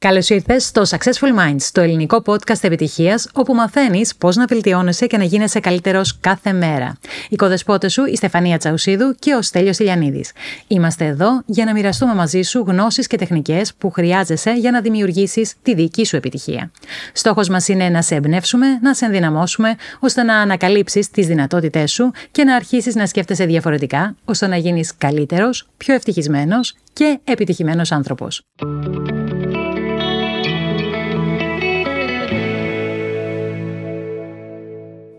Καλώς 0.00 0.28
ήρθες 0.28 0.64
στο 0.64 0.82
Successful 0.88 1.38
Minds, 1.38 1.62
το 1.72 1.80
ελληνικό 1.80 2.22
podcast 2.26 2.62
επιτυχίας, 2.62 3.28
όπου 3.32 3.54
μαθαίνεις 3.54 4.16
πώς 4.16 4.36
να 4.36 4.44
βελτιώνεσαι 4.44 5.06
και 5.06 5.16
να 5.16 5.24
γίνεσαι 5.24 5.60
καλύτερος 5.60 6.18
κάθε 6.20 6.52
μέρα. 6.52 6.96
Οι 7.28 7.36
κοδεσπότες 7.36 7.92
σου, 7.92 8.04
η 8.04 8.16
Στεφανία 8.16 8.58
Τσαουσίδου 8.58 9.14
και 9.18 9.34
ο 9.34 9.42
Στέλιος 9.42 9.78
Ηλιανίδη. 9.78 10.24
Είμαστε 10.66 11.04
εδώ 11.04 11.42
για 11.46 11.64
να 11.64 11.72
μοιραστούμε 11.72 12.14
μαζί 12.14 12.42
σου 12.42 12.64
γνώσεις 12.66 13.06
και 13.06 13.16
τεχνικές 13.16 13.74
που 13.74 13.90
χρειάζεσαι 13.90 14.52
για 14.52 14.70
να 14.70 14.80
δημιουργήσεις 14.80 15.54
τη 15.62 15.74
δική 15.74 16.04
σου 16.06 16.16
επιτυχία. 16.16 16.70
Στόχος 17.12 17.48
μας 17.48 17.68
είναι 17.68 17.88
να 17.88 18.02
σε 18.02 18.14
εμπνεύσουμε, 18.14 18.66
να 18.82 18.94
σε 18.94 19.04
ενδυναμώσουμε, 19.04 19.74
ώστε 19.98 20.22
να 20.22 20.36
ανακαλύψεις 20.36 21.10
τις 21.10 21.26
δυνατότητές 21.26 21.92
σου 21.92 22.10
και 22.30 22.44
να 22.44 22.54
αρχίσεις 22.54 22.94
να 22.94 23.06
σκέφτεσαι 23.06 23.44
διαφορετικά, 23.44 24.16
ώστε 24.24 24.46
να 24.46 24.56
γίνεις 24.56 24.96
καλύτερος, 24.98 25.68
πιο 25.76 25.94
ευτυχισμένος 25.94 26.74
και 26.92 27.18
επιτυχημένος 27.24 27.92
άνθρωπος. 27.92 28.42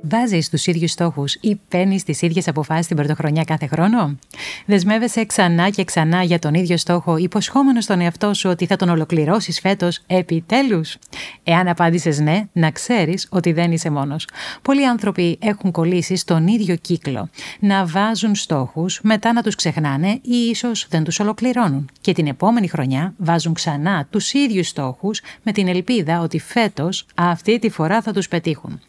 Βάζεις 0.10 0.50
τους 0.50 0.66
ίδιους 0.66 0.92
στόχους 0.92 1.34
ή 1.34 1.60
παίρνεις 1.68 2.04
τις 2.04 2.22
ίδιες 2.22 2.48
αποφάσεις 2.48 2.88
την 2.88 2.96
πρωτοχρονιά 2.96 3.44
κάθε 3.44 3.68
χρόνο; 3.68 4.18
Δεσμεύεσαι 4.66 5.26
ξανά 5.26 5.70
και 5.70 5.84
ξανά 5.84 6.24
για 6.24 6.40
τον 6.40 6.54
ίδιο 6.54 6.78
στόχο, 6.78 7.18
υποσχόμενος 7.18 7.84
στον 7.84 8.02
εαυτό 8.02 8.34
σου 8.34 8.50
ότι 8.50 8.66
θα 8.66 8.76
τον 8.76 8.90
ολοκληρώσεις 8.90 9.60
φέτος 9.60 10.00
επιτέλους; 10.08 10.98
Εάν 11.44 11.68
απάντησες 11.68 12.20
ναι, 12.20 12.44
να 12.52 12.72
ξέρεις 12.72 13.28
ότι 13.30 13.52
δεν 13.52 13.72
είσαι 13.72 13.90
μόνος. 13.90 14.28
Πολλοί 14.62 14.88
άνθρωποι 14.88 15.38
έχουν 15.42 15.72
κολλήσει 15.72 16.16
στον 16.16 16.48
ίδιο 16.48 16.76
κύκλο. 16.76 17.30
Να 17.60 17.86
βάζουν 17.86 18.36
στόχους, 18.36 19.00
μετά 19.04 19.34
να 19.34 19.42
τους 19.42 19.56
ξεχνάνε 19.56 20.20
ή 20.22 20.36
ίσως 20.50 20.88
δεν 20.90 21.04
τους 21.04 21.20
ολοκληρώνουν. 21.20 21.90
Και 22.02 22.14
την 22.14 22.28
επόμενη 22.28 22.68
χρονιά 22.68 23.14
βάζουν 23.18 23.54
ξανά 23.54 24.08
τους 24.10 24.34
ίδιους 24.34 24.68
στόχους 24.68 25.22
με 25.44 25.52
την 25.52 25.68
ελπίδα 25.68 26.20
ότι 26.20 26.40
φέτος 26.40 27.06
αυτή 27.16 27.60
τη 27.60 27.70
φορά 27.70 28.02
θα 28.02 28.14
τους 28.14 28.28
πετύχουν. 28.28 28.82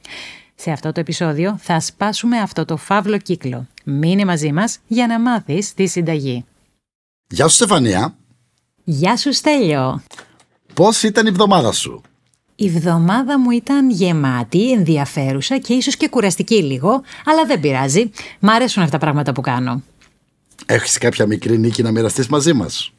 Σε 0.63 0.71
αυτό 0.71 0.93
το 0.93 1.01
επεισόδιο 1.01 1.59
θα 1.61 1.81
σπάσουμε 1.81 2.39
αυτό 2.39 2.65
το 2.65 2.77
φαύλο 2.77 3.19
κύκλο. 3.19 3.67
Μείνε 3.85 4.25
μαζί 4.25 4.53
μας 4.53 4.79
για 4.87 5.07
να 5.07 5.21
μάθεις 5.21 5.75
τη 5.75 5.87
συνταγή. 5.87 6.45
Γεια 7.27 7.49
σου 7.49 7.55
Στεφανία. 7.55 8.15
Γεια 8.85 9.17
σου 9.17 9.33
Στέλιο. 9.33 10.03
Πώς 10.75 11.03
ήταν 11.03 11.27
η 11.27 11.29
εβδομάδα 11.29 11.73
σου; 11.73 12.03
Η 12.55 12.67
εβδομάδα 12.67 13.39
μου 13.39 13.51
ήταν 13.51 13.91
γεμάτη, 13.91 14.73
ενδιαφέρουσα 14.73 15.59
και 15.59 15.73
ίσως 15.73 15.97
και 15.97 16.09
κουραστική 16.09 16.63
λίγο, 16.63 17.03
αλλά 17.25 17.45
δεν 17.47 17.61
πειράζει. 17.61 18.11
Μ' 18.39 18.49
αρέσουν 18.49 18.83
αυτά 18.83 18.99
τα 18.99 19.05
πράγματα 19.05 19.33
που 19.33 19.41
κάνω. 19.41 19.83
Έχεις 20.67 20.99
κάποια 20.99 21.27
μικρή 21.27 21.59
νίκη 21.59 21.83
να 21.83 21.91
μοιραστείς 21.91 22.29
μαζί 22.29 22.53
μας; 22.53 22.93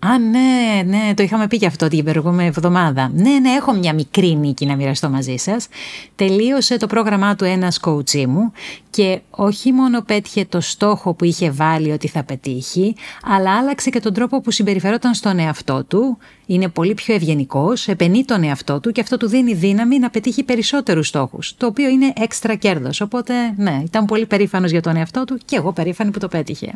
Α, 0.00 0.18
ναι, 0.18 0.82
ναι, 0.86 1.14
το 1.14 1.22
είχαμε 1.22 1.46
πει 1.46 1.58
και 1.58 1.66
αυτό 1.66 1.88
την 1.88 2.04
προηγούμενη 2.04 2.48
εβδομάδα. 2.48 3.10
Ναι, 3.14 3.38
ναι, 3.38 3.50
έχω 3.50 3.72
μια 3.72 3.94
μικρή 3.94 4.34
νίκη 4.36 4.66
να 4.66 4.76
μοιραστώ 4.76 5.10
μαζί 5.10 5.36
σας. 5.36 5.68
Τελείωσε 6.16 6.76
το 6.76 6.86
πρόγραμμά 6.86 7.34
του 7.34 7.44
ένας 7.44 7.80
coach 7.82 8.26
μου 8.26 8.52
και 8.90 9.20
όχι 9.30 9.72
μόνο 9.72 10.02
πέτυχε 10.02 10.44
το 10.44 10.60
στόχο 10.60 11.14
που 11.14 11.24
είχε 11.24 11.50
βάλει 11.50 11.90
ότι 11.90 12.08
θα 12.08 12.24
πετύχει, 12.24 12.94
αλλά 13.24 13.56
άλλαξε 13.56 13.90
και 13.90 14.00
τον 14.00 14.12
τρόπο 14.12 14.40
που 14.40 14.50
συμπεριφερόταν 14.50 15.14
στον 15.14 15.38
εαυτό 15.38 15.84
του. 15.84 16.18
Είναι 16.46 16.68
πολύ 16.68 16.94
πιο 16.94 17.14
ευγενικός, 17.14 17.88
επενεί 17.88 18.24
τον 18.24 18.42
εαυτό 18.42 18.80
του 18.80 18.92
και 18.92 19.00
αυτό 19.00 19.16
του 19.16 19.28
δίνει 19.28 19.54
δύναμη 19.54 19.98
να 19.98 20.10
πετύχει 20.10 20.42
περισσότερους 20.42 21.08
στόχους. 21.08 21.54
Το 21.56 21.66
οποίο 21.66 21.88
είναι 21.88 22.12
έξτρα 22.16 22.54
κέρδος. 22.54 23.00
Οπότε, 23.00 23.34
ναι, 23.56 23.82
ήταν 23.84 24.04
πολύ 24.04 24.26
περήφανος 24.26 24.70
για 24.70 24.80
τον 24.80 24.96
εαυτό 24.96 25.24
του 25.24 25.38
και 25.44 25.56
εγώ 25.56 25.72
περήφανη 25.72 26.10
που 26.10 26.18
το 26.18 26.28
πέτυχε. 26.28 26.72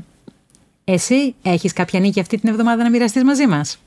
Εσύ 0.85 1.35
έχεις 1.43 1.73
κάποια 1.73 2.01
νίκη 2.01 2.21
αυτή 2.21 2.39
την 2.39 2.49
εβδομάδα 2.49 2.83
να 2.83 2.91
μοιραστείς 2.91 3.25
μαζί 3.25 3.47
μας; 3.47 3.79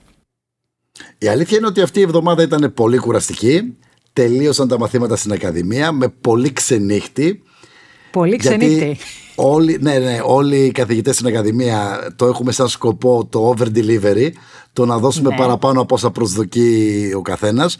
Η 1.17 1.27
αλήθεια 1.27 1.57
είναι 1.57 1.67
ότι 1.67 1.81
αυτή 1.81 1.99
η 1.99 2.03
εβδομάδα 2.03 2.43
ήταν 2.43 2.73
πολύ 2.73 2.97
κουραστική. 2.97 3.77
Τελείωσαν 4.13 4.67
τα 4.67 4.79
μαθήματα 4.79 5.15
στην 5.15 5.31
Ακαδημία 5.31 5.91
με 5.91 6.07
πολύ 6.07 6.53
ξενύχτη. 6.53 7.43
Πολύ 8.11 8.35
ξενύχτη. 8.35 8.97
Όλοι, 9.35 9.77
ναι, 9.81 9.97
ναι, 9.97 10.20
όλοι 10.23 10.65
οι 10.65 10.71
καθηγητές 10.71 11.15
στην 11.15 11.27
Ακαδημία 11.27 12.08
το 12.15 12.25
έχουμε 12.25 12.52
σαν 12.52 12.67
σκοπό 12.67 13.27
το 13.31 13.55
over 13.55 13.67
delivery, 13.75 14.30
το 14.73 14.86
να 14.86 14.97
δώσουμε 14.97 15.30
ναι. 15.30 15.36
παραπάνω 15.36 15.81
από 15.81 15.95
όσα 15.95 16.11
προσδοκεί 16.11 17.11
ο 17.15 17.21
καθένας. 17.21 17.77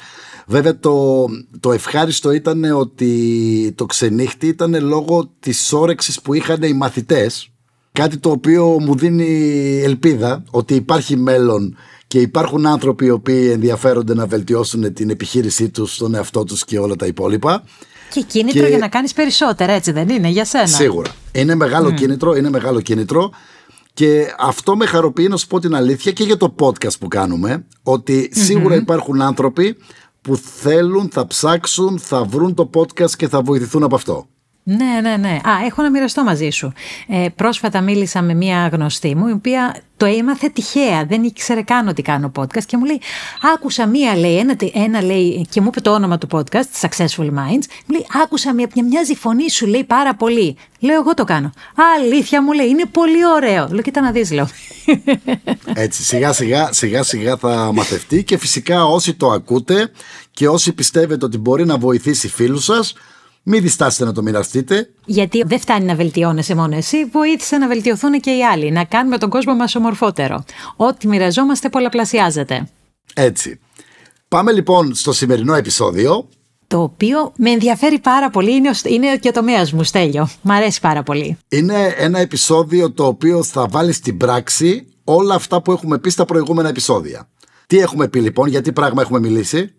Βέβαια 0.48 0.80
το, 0.80 1.26
το 1.60 1.72
ευχάριστο 1.72 2.32
ήταν 2.32 2.64
ότι 2.64 3.74
το 3.76 3.86
ξενύχτη 3.86 4.48
ήταν 4.48 4.84
λόγω 4.84 5.32
της 5.40 5.74
όρεξης 5.74 6.22
που 6.22 6.34
είχαν 6.34 6.64
οι 6.64 6.74
μαθητές 6.74 7.50
Κάτι 7.96 8.18
το 8.18 8.30
οποίο 8.30 8.78
μου 8.82 8.96
δίνει 8.96 9.82
ελπίδα 9.84 10.44
ότι 10.52 10.76
υπάρχει 10.76 11.16
μέλλον 11.16 11.78
και 12.08 12.20
υπάρχουν 12.20 12.66
άνθρωποι 12.66 13.06
οι 13.06 13.10
οποίοι 13.10 13.50
ενδιαφέρονται 13.54 14.14
να 14.14 14.26
βελτιώσουν 14.26 14.94
την 14.94 15.10
επιχείρησή 15.10 15.70
τους, 15.70 15.98
τον 15.98 16.16
εαυτό 16.16 16.44
τους 16.44 16.66
και 16.66 16.80
όλα 16.80 16.96
τα 16.96 17.06
υπόλοιπα. 17.06 17.64
Και 18.10 18.22
κίνητρο 18.22 18.68
για 18.68 18.78
να 18.78 18.88
κάνεις 18.88 19.14
περισσότερα, 19.14 19.74
έτσι 19.74 19.92
δεν 19.92 20.10
είναι, 20.10 20.28
για 20.28 20.46
σένα; 20.46 20.68
Σίγουρα. 20.68 21.12
Είναι 21.32 21.56
μεγάλο 21.56 21.92
κίνητρο, 21.92 22.36
είναι 22.36 22.50
μεγάλο 22.50 22.82
κίνητρο. 22.82 23.32
Και 23.94 24.26
αυτό 24.40 24.76
με 24.76 24.86
χαροποιεί 24.86 25.28
να 25.30 25.38
σου 25.38 25.48
πω 25.48 25.60
την 25.60 25.76
αλήθεια 25.76 26.12
και 26.12 26.24
για 26.24 26.38
το 26.38 26.56
podcast 26.60 26.98
που 27.00 27.08
κάνουμε, 27.08 27.66
ότι 27.84 28.32
υπάρχουν 28.76 29.22
άνθρωποι 29.22 29.78
που 30.22 30.36
θέλουν, 30.36 31.10
θα 31.12 31.28
ψάξουν, 31.28 32.00
θα 32.00 32.24
βρουν 32.24 32.54
το 32.54 32.70
podcast 32.74 33.12
και 33.12 33.28
θα 33.28 33.42
βοηθηθούν 33.42 33.84
από 33.84 33.96
αυτό. 33.96 34.28
Ναι, 34.68 35.00
ναι, 35.02 35.18
ναι. 35.18 35.30
Α, 35.30 35.66
έχω 35.66 35.82
να 35.82 35.90
μοιραστώ 35.90 36.24
μαζί 36.24 36.50
σου. 36.50 36.74
Ε, 37.08 37.28
πρόσφατα 37.36 37.82
μίλησα 37.82 38.22
με 38.22 38.34
μία 38.34 38.68
γνωστή 38.68 39.16
μου, 39.16 39.28
η 39.28 39.32
οποία 39.32 39.76
το 39.98 40.06
έμαθε 40.06 40.50
τυχαία. 40.50 41.06
Δεν 41.06 41.24
ήξερε 41.24 41.62
καν 41.62 41.88
ότι 41.88 42.02
κάνω 42.02 42.32
podcast 42.36 42.64
και 42.66 42.78
μου 42.78 42.86
λέει: 42.86 43.02
Άκουσα 43.56 43.88
μία, 43.88 44.16
λέει, 44.16 44.38
ένα, 44.38 44.56
ένα 44.74 45.02
λέει, 45.02 45.46
και 45.50 45.62
μου 45.62 45.68
είπε 45.68 45.82
το 45.82 45.94
όνομα 45.94 46.18
του 46.18 46.28
podcast, 46.32 46.82
Successful 46.82 47.26
Minds. 47.26 47.66
Μου 47.86 47.92
λέει: 47.92 48.06
Άκουσα 48.24 48.54
μία, 48.54 48.68
μια 48.76 48.84
μοιάζει 48.84 49.16
φωνή 49.16 49.50
σου, 49.50 49.66
λέει 49.68 49.84
πάρα 49.84 50.16
πολύ. 50.16 50.58
Λέω: 50.80 51.00
Εγώ 51.00 51.14
το 51.14 51.24
κάνω. 51.24 51.52
Αλήθεια 51.98 52.42
μου 52.44 52.52
λέει: 52.52 52.68
Είναι 52.68 52.86
πολύ 52.92 53.26
ωραίο. 53.26 53.68
Λέω: 53.72 53.82
Κοίτα 53.82 54.02
να 54.02 54.12
δεις, 54.12 54.32
λέω. 54.32 54.48
Έτσι, 55.74 56.04
σιγά 56.04 56.34
σιγά, 56.34 56.72
σιγά 56.72 57.04
σιγά 57.04 57.38
θα 57.38 57.72
μαθευτεί 57.74 58.24
και 58.24 58.38
φυσικά 58.38 58.86
όσοι 58.86 59.14
το 59.14 59.30
ακούτε 59.32 59.92
και 60.32 60.48
όσοι 60.48 60.74
πιστεύετε 60.74 61.26
ότι 61.26 61.38
μπορεί 61.38 61.66
να 61.66 61.78
βοηθήσει 61.78 62.28
φίλους 62.28 62.64
σας, 62.64 62.94
μην 63.48 63.62
διστάσετε 63.62 64.06
να 64.06 64.12
το 64.12 64.22
μοιραστείτε. 64.22 64.90
Γιατί 65.06 65.44
δεν 65.46 65.60
φτάνει 65.60 65.86
να 65.86 65.96
βελτιώνεσαι 65.96 66.56
μόνο 66.56 66.76
εσύ, 66.76 67.06
βοήθησε 67.06 67.58
να 67.58 67.68
βελτιωθούν 67.68 68.20
και 68.20 68.32
οι 68.32 68.46
άλλοι, 68.46 68.72
να 68.72 68.84
κάνουμε 68.84 69.18
τον 69.18 69.30
κόσμο 69.30 69.56
μας 69.56 69.76
ομορφότερο. 69.76 70.44
Ό,τι 70.76 71.08
μοιραζόμαστε 71.08 71.70
πολλαπλασιάζεται. 71.70 72.68
Έτσι. 73.14 73.60
Πάμε 74.28 74.52
λοιπόν 74.52 74.96
στο 74.96 75.14
σημερινό 75.14 75.54
επεισόδιο. 75.54 76.28
Το 76.68 76.82
οποίο 76.82 77.34
με 77.36 77.50
ενδιαφέρει 77.50 78.00
πάρα 78.00 78.30
πολύ, 78.30 78.56
είναι, 78.56 78.72
είναι 78.84 79.18
και 79.18 79.28
ο 79.28 79.32
τομέας 79.32 79.72
μου, 79.72 79.84
Στέλιο. 79.84 80.30
Μ' 80.42 80.52
αρέσει 80.52 80.80
πάρα 80.80 81.04
πολύ. 81.04 81.38
Είναι 81.50 81.96
ένα 81.98 82.20
επεισόδιο 82.20 82.92
το 82.92 83.06
οποίο 83.06 83.44
θα 83.44 83.68
βάλει 83.68 83.92
στην 83.92 84.18
πράξη 84.18 84.88
όλα 85.04 85.36
αυτά 85.36 85.62
που 85.62 85.72
έχουμε 85.72 86.00
πει 86.00 86.10
στα 86.10 86.26
προηγούμενα 86.26 86.70
επεισόδια. 86.70 87.30
Τι 87.68 87.80
έχουμε 87.80 88.08
πει 88.08 88.20
λοιπόν, 88.20 88.48
γιατί 88.48 88.72
πράγμα 88.72 89.02
έχουμε 89.02 89.20
μιλήσει; 89.20 89.74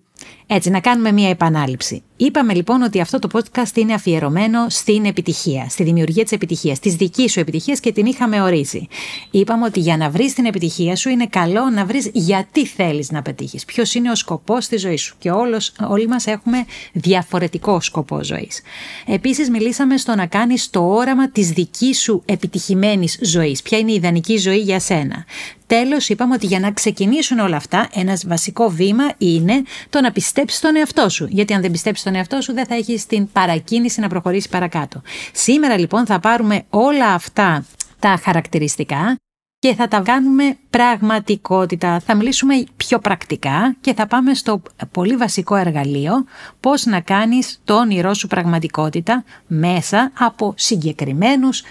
Έτσι, 0.46 0.70
να 0.70 0.80
κάνουμε 0.80 1.12
μία 1.12 1.28
επανάληψη. 1.28 2.02
Είπαμε 2.16 2.54
λοιπόν 2.54 2.82
ότι 2.82 3.00
αυτό 3.00 3.18
το 3.18 3.28
podcast 3.32 3.76
είναι 3.76 3.94
αφιερωμένο 3.94 4.66
στην 4.68 5.04
επιτυχία, 5.04 5.66
στη 5.68 5.82
δημιουργία 5.82 6.22
της 6.22 6.32
επιτυχίας, 6.32 6.78
της 6.78 6.94
δικής 6.94 7.32
σου 7.32 7.40
επιτυχίας 7.40 7.80
και 7.80 7.92
την 7.92 8.06
είχαμε 8.06 8.42
ορίσει. 8.42 8.88
Είπαμε 9.30 9.64
ότι 9.64 9.80
για 9.80 9.96
να 9.96 10.10
βρεις 10.10 10.34
την 10.34 10.44
επιτυχία 10.44 10.96
σου 10.96 11.08
είναι 11.08 11.26
καλό 11.26 11.70
να 11.70 11.84
βρεις 11.84 12.10
γιατί 12.12 12.66
θέλεις 12.66 13.10
να 13.10 13.22
πετύχεις, 13.22 13.64
ποιος 13.64 13.94
είναι 13.94 14.10
ο 14.10 14.14
σκοπός 14.14 14.66
της 14.66 14.80
ζωής 14.80 15.02
σου. 15.02 15.14
Και 15.18 15.30
όλος, 15.30 15.72
όλοι 15.88 16.08
μας 16.08 16.26
έχουμε 16.26 16.64
διαφορετικό 16.92 17.80
σκοπό 17.80 18.24
ζωής. 18.24 18.60
Επίσης, 19.06 19.50
μιλήσαμε 19.50 19.96
στο 19.96 20.14
να 20.14 20.26
κάνεις 20.26 20.70
το 20.70 20.80
όραμα 20.80 21.30
της 21.30 21.50
δικής 21.50 22.00
σου 22.00 22.22
επιτυχημένης 22.24 23.18
ζωής. 23.22 23.62
Ποια 23.62 23.78
είναι 23.78 23.92
η 23.92 23.94
ιδανική 23.94 24.36
ζωή 24.36 24.58
για 24.58 24.80
σένα. 24.80 25.24
Τέλος, 25.66 26.08
είπαμε 26.08 26.34
ότι 26.34 26.46
για 26.46 26.60
να 26.60 26.70
ξεκινήσουν 26.70 27.38
όλα 27.38 27.56
αυτά, 27.56 27.88
ένας 27.94 28.26
βασικό 28.26 28.68
βήμα 28.68 29.04
είναι 29.18 29.62
το 29.90 30.00
να 30.00 30.12
πιστέψεις 30.44 30.58
στον 30.58 30.76
εαυτό 30.76 31.08
σου. 31.08 31.26
Γιατί 31.30 31.54
αν 31.54 31.60
δεν 31.60 31.70
πιστέψεις 31.70 32.02
στον 32.02 32.14
εαυτό 32.14 32.40
σου, 32.40 32.52
δεν 32.52 32.66
θα 32.66 32.74
έχεις 32.74 33.06
την 33.06 33.32
παρακίνηση 33.32 34.00
να 34.00 34.08
προχωρήσεις 34.08 34.48
παρακάτω. 34.48 35.02
Σήμερα 35.32 35.78
λοιπόν 35.78 36.06
θα 36.06 36.20
πάρουμε 36.20 36.64
όλα 36.70 37.12
αυτά 37.12 37.64
τα 37.98 38.20
χαρακτηριστικά 38.22 39.16
και 39.58 39.74
θα 39.74 39.88
τα 39.88 40.00
κάνουμε 40.00 40.56
πραγματικότητα. 40.70 42.00
Θα 42.00 42.14
μιλήσουμε 42.14 42.64
πιο 42.76 42.98
πρακτικά 42.98 43.76
και 43.80 43.94
θα 43.94 44.06
πάμε 44.06 44.34
στο 44.34 44.62
πολύ 44.90 45.16
βασικό 45.16 45.56
εργαλείο 45.56 46.24
πώς 46.60 46.84
να 46.84 47.00
κάνεις 47.00 47.60
το 47.64 47.74
όνειρό 47.74 48.14
σου 48.14 48.26
πραγματικότητα 48.26 49.24
μέσα 49.46 50.12
από 50.18 50.54
συγκεκριμένους 50.56 51.62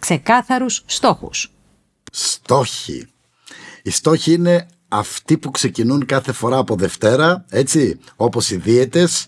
ξεκάθαρους 0.00 0.82
στόχους. 0.86 1.52
Στόχοι. 2.12 3.06
Οι 3.82 3.90
στόχοι 3.90 4.32
είναι 4.32 4.66
αυτοί 4.88 5.38
που 5.38 5.50
ξεκινούν 5.50 6.06
κάθε 6.06 6.32
φορά 6.32 6.58
από 6.58 6.76
Δευτέρα, 6.76 7.44
έτσι, 7.48 7.98
όπως 8.16 8.50
οι 8.50 8.56
δίαιτες, 8.56 9.26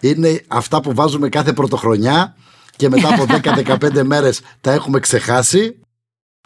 είναι 0.00 0.42
αυτά 0.48 0.80
που 0.80 0.94
βάζουμε 0.94 1.28
κάθε 1.28 1.52
πρωτοχρονιά 1.52 2.36
και 2.76 2.88
μετά 2.88 3.08
από 3.14 3.24
10-15 3.88 4.02
μέρες 4.02 4.40
τα 4.60 4.72
έχουμε 4.72 5.00
ξεχάσει 5.00 5.80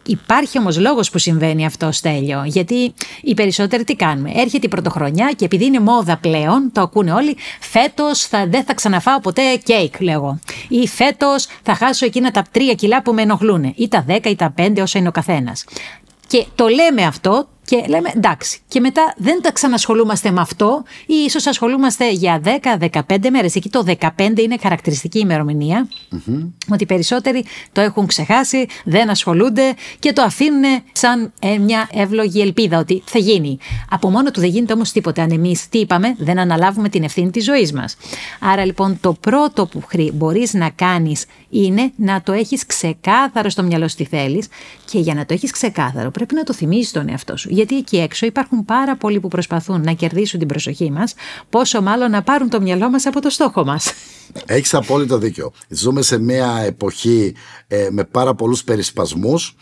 Υπάρχει 0.05 0.59
όμως 0.59 0.79
λόγος 0.79 1.09
που 1.09 1.17
συμβαίνει 1.17 1.65
αυτό, 1.65 1.91
Στέλιο. 1.91 2.43
Γιατί 2.45 2.93
οι 3.21 3.33
περισσότεροι 3.33 3.83
τι 3.83 3.95
κάνουμε; 3.95 4.31
Έρχεται 4.35 4.65
η 4.65 4.69
πρωτοχρονιά 4.69 5.31
και 5.35 5.45
επειδή 5.45 5.65
είναι 5.65 5.79
μόδα 5.79 6.17
πλέον, 6.17 6.71
το 6.73 6.81
ακούνε 6.81 7.13
όλοι, 7.13 7.37
φέτος 7.59 8.25
θα, 8.25 8.47
δεν 8.47 8.63
θα 8.63 8.73
ξαναφάω 8.73 9.19
ποτέ 9.19 9.55
κέικ, 9.63 10.01
λέγω. 10.01 10.39
Ή 10.67 10.87
φέτος 10.87 11.47
θα 11.63 11.75
χάσω 11.75 12.05
εκείνα 12.05 12.31
τα 12.31 12.43
τρία 12.51 12.73
κιλά 12.73 13.01
που 13.01 13.13
με 13.13 13.21
ενοχλούν. 13.21 13.73
Ή 13.75 13.87
τα 13.87 14.03
δέκα 14.07 14.29
ή 14.29 14.35
τα 14.35 14.51
πέντε, 14.51 14.81
όσα 14.81 14.99
είναι 14.99 15.07
ο 15.07 15.11
καθένας. 15.11 15.65
Και 16.27 16.45
το 16.55 16.67
λέμε 16.67 17.03
αυτό 17.03 17.47
και 17.71 17.85
λέμε 17.87 18.11
εντάξει. 18.15 18.59
Και 18.67 18.79
μετά 18.79 19.13
δεν 19.17 19.41
τα 19.41 19.51
ξανασχολούμαστε 19.51 20.31
με 20.31 20.41
αυτό 20.41 20.83
ή 21.05 21.13
ίσως 21.13 21.47
ασχολούμαστε 21.47 22.11
για 22.11 22.41
10-15 22.79 23.29
μέρες. 23.31 23.55
Εκεί 23.55 23.69
το 23.69 23.83
15 23.99 24.07
είναι 24.37 24.57
χαρακτηριστική 24.61 25.19
ημερομηνία. 25.19 25.87
Mm-hmm. 25.87 26.49
Ότι 26.69 26.83
οι 26.83 26.85
περισσότεροι 26.85 27.45
το 27.71 27.81
έχουν 27.81 28.07
ξεχάσει, 28.07 28.65
δεν 28.83 29.09
ασχολούνται 29.09 29.73
και 29.99 30.13
το 30.13 30.21
αφήνουν 30.21 30.63
σαν 30.91 31.33
ε, 31.39 31.57
μια 31.57 31.89
εύλογη 31.91 32.41
ελπίδα 32.41 32.79
ότι 32.79 33.03
θα 33.05 33.19
γίνει. 33.19 33.57
Από 33.89 34.09
μόνο 34.09 34.31
του 34.31 34.39
δεν 34.39 34.49
γίνεται 34.49 34.73
όμως 34.73 34.91
τίποτα. 34.91 35.23
Αν 35.23 35.31
εμείς 35.31 35.69
τι 35.69 35.79
είπαμε, 35.79 36.15
δεν 36.17 36.39
αναλάβουμε 36.39 36.89
την 36.89 37.03
ευθύνη 37.03 37.29
της 37.29 37.43
ζωής 37.43 37.73
μας. 37.73 37.97
Άρα 38.39 38.65
λοιπόν 38.65 38.97
το 39.01 39.13
πρώτο 39.13 39.65
που 39.65 39.81
μπορείς 40.13 40.53
να 40.53 40.69
κάνεις 40.69 41.25
είναι 41.49 41.91
να 41.95 42.21
το 42.21 42.31
έχεις 42.31 42.65
ξεκάθαρο 42.65 43.49
στο 43.49 43.63
μυαλό 43.63 43.87
σου 43.87 43.95
τι 43.95 44.05
θέλεις 44.05 44.47
και 44.85 44.99
για 44.99 45.13
να 45.13 45.25
το 45.25 45.33
έχεις 45.33 45.51
ξεκάθαρο 45.51 46.11
πρέπει 46.11 46.35
να 46.35 46.43
το 46.43 46.53
θυμίσει 46.53 46.93
τον 46.93 47.09
εαυτό 47.09 47.37
σου 47.37 47.49
γιατί 47.61 47.77
εκεί 47.77 47.97
έξω 47.97 48.25
υπάρχουν 48.25 48.65
πάρα 48.65 48.97
πολλοί 48.97 49.19
που 49.19 49.27
προσπαθούν 49.27 49.81
να 49.81 49.91
κερδίσουν 49.91 50.39
την 50.39 50.47
προσοχή 50.47 50.91
μας, 50.91 51.13
πόσο 51.49 51.81
μάλλον 51.81 52.11
να 52.11 52.23
πάρουν 52.23 52.49
το 52.49 52.61
μυαλό 52.61 52.89
μας 52.89 53.05
από 53.05 53.21
το 53.21 53.29
στόχο 53.29 53.65
μας. 53.65 53.93
Έχεις 54.45 54.73
απόλυτο 54.73 55.17
δίκιο. 55.17 55.51
Ζούμε 55.69 56.01
σε 56.01 56.17
μια 56.17 56.57
εποχή 56.65 57.35
ε, 57.67 57.87
με 57.91 58.03
πάρα 58.03 58.35
πολλούς 58.35 58.63
περισπασμούς. 58.63 59.55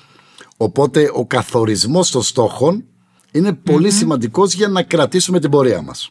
Οπότε 0.58 1.12
ο 1.14 1.26
καθορισμός 1.26 2.12
των 2.12 2.22
στόχων 2.22 2.84
είναι 3.32 3.54
πολύ 3.54 3.92
σημαντικός 3.92 4.54
για 4.54 4.68
να 4.68 4.84
κρατήσουμε 4.84 5.40
την 5.40 5.50
πορεία 5.50 5.82
μας. 5.82 6.10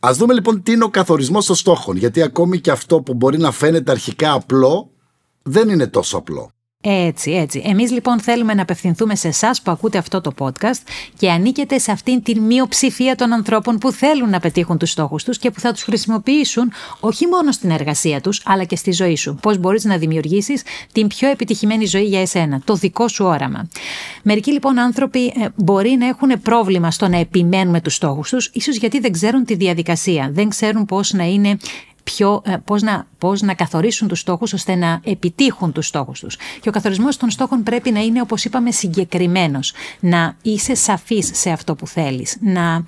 Ας 0.00 0.16
δούμε 0.16 0.34
λοιπόν 0.34 0.62
τι 0.62 0.72
είναι 0.72 0.84
ο 0.84 0.90
καθορισμός 0.90 1.46
των 1.46 1.56
στόχων, 1.56 1.96
γιατί 1.96 2.22
ακόμη 2.22 2.60
και 2.60 2.70
αυτό 2.70 3.00
που 3.00 3.14
μπορεί 3.14 3.38
να 3.38 3.50
φαίνεται 3.50 3.90
αρχικά 3.90 4.32
απλό, 4.32 4.90
δεν 5.42 5.68
είναι 5.68 5.86
τόσο 5.86 6.16
απλό. 6.16 6.50
Έτσι, 6.82 7.30
έτσι. 7.30 7.62
Εμείς 7.64 7.90
λοιπόν 7.90 8.20
θέλουμε 8.20 8.54
να 8.54 8.62
απευθυνθούμε 8.62 9.14
σε 9.14 9.28
εσάς 9.28 9.62
που 9.62 9.70
ακούτε 9.70 9.98
αυτό 9.98 10.20
το 10.20 10.32
podcast 10.38 10.80
και 11.18 11.30
ανήκετε 11.30 11.78
σε 11.78 11.92
αυτήν 11.92 12.22
την 12.22 12.42
μειοψηφία 12.42 13.16
των 13.16 13.32
ανθρώπων 13.32 13.78
που 13.78 13.92
θέλουν 13.92 14.30
να 14.30 14.40
πετύχουν 14.40 14.78
τους 14.78 14.90
στόχους 14.90 15.24
τους 15.24 15.38
και 15.38 15.50
που 15.50 15.60
θα 15.60 15.72
τους 15.72 15.82
χρησιμοποιήσουν 15.82 16.72
όχι 17.00 17.26
μόνο 17.26 17.52
στην 17.52 17.70
εργασία 17.70 18.20
τους, 18.20 18.42
αλλά 18.44 18.64
και 18.64 18.76
στη 18.76 18.92
ζωή 18.92 19.16
σου. 19.16 19.38
Πώς 19.42 19.58
μπορείς 19.58 19.84
να 19.84 19.96
δημιουργήσεις 19.96 20.62
την 20.92 21.06
πιο 21.06 21.28
επιτυχημένη 21.28 21.86
ζωή 21.86 22.04
για 22.04 22.20
εσένα, 22.20 22.60
το 22.64 22.74
δικό 22.74 23.08
σου 23.08 23.24
όραμα. 23.24 23.68
Μερικοί 24.22 24.52
λοιπόν 24.52 24.78
άνθρωποι 24.78 25.26
ε, 25.26 25.48
μπορεί 25.54 25.90
να 25.90 26.06
έχουν 26.06 26.40
πρόβλημα 26.42 26.90
στο 26.90 27.08
να 27.08 27.16
επιμένουν 27.16 27.72
με 27.72 27.80
τους 27.80 27.94
στόχους 27.94 28.30
τους, 28.30 28.50
ίσως 28.52 28.76
γιατί 28.76 29.00
δεν 29.00 29.12
ξέρουν 29.12 29.44
τη 29.44 29.54
διαδικασία, 29.54 30.30
δεν 30.32 30.48
ξέρουν 30.48 30.84
πώς 30.84 31.12
να 31.12 31.24
είναι 31.24 31.58
πιο, 32.14 32.42
ε, 32.44 32.56
πώς, 32.64 32.82
να, 32.82 33.06
πώς 33.18 33.40
να 33.40 33.54
καθορίσουν 33.54 34.08
τους 34.08 34.20
στόχους 34.20 34.52
ώστε 34.52 34.74
να 34.74 35.00
επιτύχουν 35.04 35.72
τους 35.72 35.86
στόχους 35.86 36.20
τους. 36.20 36.36
Και 36.60 36.68
ο 36.68 36.72
καθορισμός 36.72 37.16
των 37.16 37.30
στόχων 37.30 37.62
πρέπει 37.62 37.90
να 37.90 38.00
είναι 38.00 38.20
όπως 38.20 38.44
είπαμε 38.44 38.70
συγκεκριμένος. 38.70 39.72
Να 40.00 40.36
είσαι 40.42 40.74
σαφής 40.74 41.30
σε 41.32 41.50
αυτό 41.50 41.74
που 41.74 41.86
θέλεις. 41.86 42.36
Να 42.40 42.84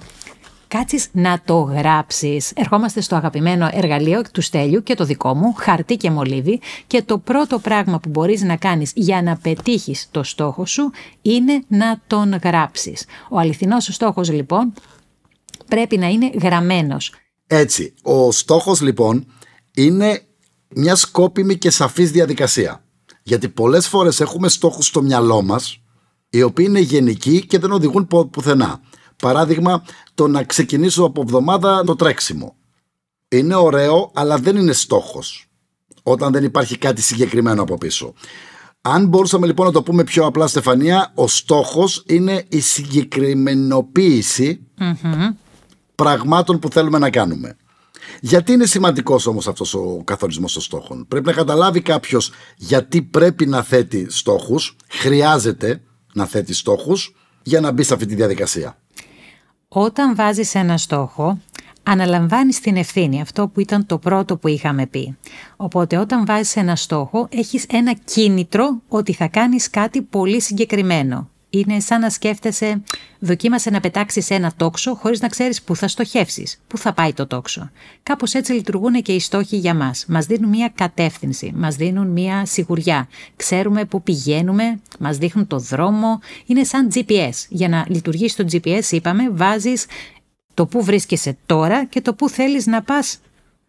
κάτσεις 0.69 1.09
να 1.13 1.41
το 1.45 1.61
γράψεις. 1.61 2.53
Ερχόμαστε 2.55 3.01
στο 3.01 3.17
αγαπημένο 3.17 3.69
εργαλείο 3.73 4.23
του 4.33 4.41
Στέλιου 4.41 4.83
και 4.83 4.95
το 4.95 5.05
δικό 5.05 5.35
μου, 5.35 5.53
χαρτί 5.53 5.97
και 5.97 6.11
μολύβι 6.11 6.61
και 6.87 7.03
το 7.03 7.19
πρώτο 7.19 7.59
πράγμα 7.59 8.01
που 8.01 8.09
μπορείς 8.09 8.43
να 8.43 8.57
κάνεις 8.57 8.93
για 8.95 9.23
να 9.23 9.37
πετύχεις 9.37 10.09
το 10.11 10.23
στόχο 10.23 10.67
σου 10.67 10.91
είναι 11.23 11.63
να 11.69 12.01
τον 12.07 12.35
γράψεις. 12.43 13.05
Ο 13.31 13.39
αληθινός 13.39 13.89
στόχος 13.93 14.31
λοιπόν 14.31 14.73
πρέπει 15.69 15.99
να 15.99 16.07
είναι 16.07 16.31
γραμμένος. 16.41 17.13
Έτσι, 17.55 17.95
ο 18.03 18.33
στόχος 18.33 18.81
λοιπόν 18.81 19.27
είναι 19.75 20.23
μια 20.69 20.95
σκόπιμη 20.95 21.57
και 21.57 21.71
σαφής 21.71 22.11
διαδικασία. 22.11 22.85
Γιατί 23.23 23.49
πολλές 23.49 23.89
φορές 23.89 24.21
έχουμε 24.21 24.49
στόχους 24.49 24.87
στο 24.87 25.03
μυαλό 25.03 25.43
μας, 25.43 25.83
οι 26.31 26.43
οποίοι 26.43 26.67
είναι 26.69 26.81
γενικοί 26.81 27.47
και 27.47 27.59
δεν 27.59 27.73
οδηγούν 27.73 28.07
πουθενά. 28.31 28.81
Παράδειγμα, 29.17 29.85
το 30.15 30.29
να 30.29 30.45
ξεκινήσω 30.45 31.05
από 31.05 31.21
εβδομάδα 31.21 31.85
το 31.85 31.97
τρέξιμο. 31.97 32.57
Είναι 33.29 33.55
ωραίο, 33.55 34.11
αλλά 34.15 34.39
δεν 34.39 34.57
είναι 34.57 34.73
στόχος. 34.73 35.47
Όταν 36.03 36.33
δεν 36.33 36.45
υπάρχει 36.45 36.79
κάτι 36.79 37.03
συγκεκριμένο 37.03 37.63
από 37.63 37.79
πίσω. 37.79 38.15
Αν 38.81 39.07
μπορούσαμε 39.07 39.47
λοιπόν 39.47 39.67
να 39.67 39.73
το 39.73 39.83
πούμε 39.83 40.05
πιο 40.05 40.27
απλά, 40.27 40.47
Στεφανία, 40.47 41.13
ο 41.15 41.29
στόχος 41.29 42.05
είναι 42.07 42.45
η 42.49 42.61
συγκεκριμενοποίηση 42.61 44.67
πραγμάτων 45.95 46.59
που 46.59 46.69
θέλουμε 46.69 46.99
να 46.99 47.11
κάνουμε. 47.11 47.57
Γιατί 48.21 48.53
είναι 48.53 48.67
σημαντικός 48.67 49.27
όμως 49.27 49.49
αυτός 49.49 49.75
ο 49.75 50.03
καθορισμός 50.05 50.53
των 50.53 50.63
στόχων; 50.63 51.07
Πρέπει 51.09 51.27
να 51.27 51.33
καταλάβει 51.33 51.81
κάποιος 51.81 52.33
γιατί 52.57 53.03
πρέπει 53.03 53.47
να 53.47 53.63
θέτει 53.63 54.07
στόχους, 54.11 54.77
χρειάζεται 54.89 55.83
να 56.13 56.27
θέτει 56.27 56.55
στόχους 56.55 57.17
για 57.43 57.61
να 57.61 57.73
μπει 57.73 57.83
σε 57.83 57.95
αυτή 57.95 58.07
τη 58.07 58.15
διαδικασία. 58.15 58.77
Όταν 59.69 60.15
βάζεις 60.15 60.55
ένα 60.55 60.79
στόχο, 60.79 61.39
αναλαμβάνεις 61.83 62.61
την 62.61 62.77
ευθύνη, 62.77 63.21
αυτό 63.21 63.49
που 63.49 63.61
ήταν 63.61 63.87
το 63.87 63.99
πρώτο 63.99 64.37
που 64.37 64.49
είχαμε 64.49 64.87
πει. 64.87 65.17
Οπότε 65.57 65.97
όταν 65.97 66.27
βάζεις 66.27 66.57
ένα 66.57 66.77
στόχο, 66.77 67.29
έχεις 67.31 67.65
ένα 67.69 67.95
κίνητρο 68.05 68.83
ότι 68.89 69.13
θα 69.13 69.29
κάνεις 69.29 69.71
κάτι 69.71 70.03
πολύ 70.03 70.41
συγκεκριμένο 70.41 71.32
είναι 71.55 71.81
σαν 71.81 72.01
να 72.01 72.11
σκέφτεσαι, 72.11 72.83
δοκίμασε 73.19 73.71
να 73.71 73.81
πετάξεις 73.81 74.31
ένα 74.31 74.53
τόξο 74.57 74.95
χωρίς 74.95 75.21
να 75.21 75.29
ξέρεις 75.29 75.63
πού 75.63 75.77
θα 75.77 75.89
στοχεύσεις, 75.89 76.61
πού 76.67 76.79
θα 76.79 76.93
πάει 76.93 77.13
το 77.13 77.27
τόξο. 77.27 77.71
Κάπως 78.03 78.35
έτσι 78.35 78.53
λειτουργούν 78.53 79.03
και 79.03 79.13
οι 79.13 79.21
στόχοι 79.21 79.57
για 79.57 79.75
μας. 79.75 80.05
Μας 80.09 80.27
δίνουν 80.27 80.49
μια 80.49 80.73
κατεύθυνση, 80.75 81.53
μας 81.57 81.77
δίνουν 81.77 82.07
μια 82.07 82.47
σιγουριά. 82.47 83.09
Ξέρουμε 83.37 83.85
πού 83.85 84.03
πηγαίνουμε, 84.03 84.81
μας 84.99 85.17
δείχνουν 85.19 85.47
το 85.47 85.59
δρόμο. 85.59 86.21
Είναι 86.47 86.65
σαν 86.65 86.89
GPS. 86.95 87.47
Για 87.49 87.69
να 87.69 87.85
λειτουργήσει 87.89 88.37
το 88.37 88.47
GPS, 88.53 88.91
είπαμε, 88.91 89.31
βάζεις 89.31 89.87
το 90.55 90.67
πού 90.67 90.85
βρίσκεσαι 90.85 91.37
τώρα 91.47 91.85
και 91.85 92.01
το 92.01 92.15
πού 92.15 92.29
θέλεις 92.29 92.67
να 92.67 92.83
πας 92.83 93.19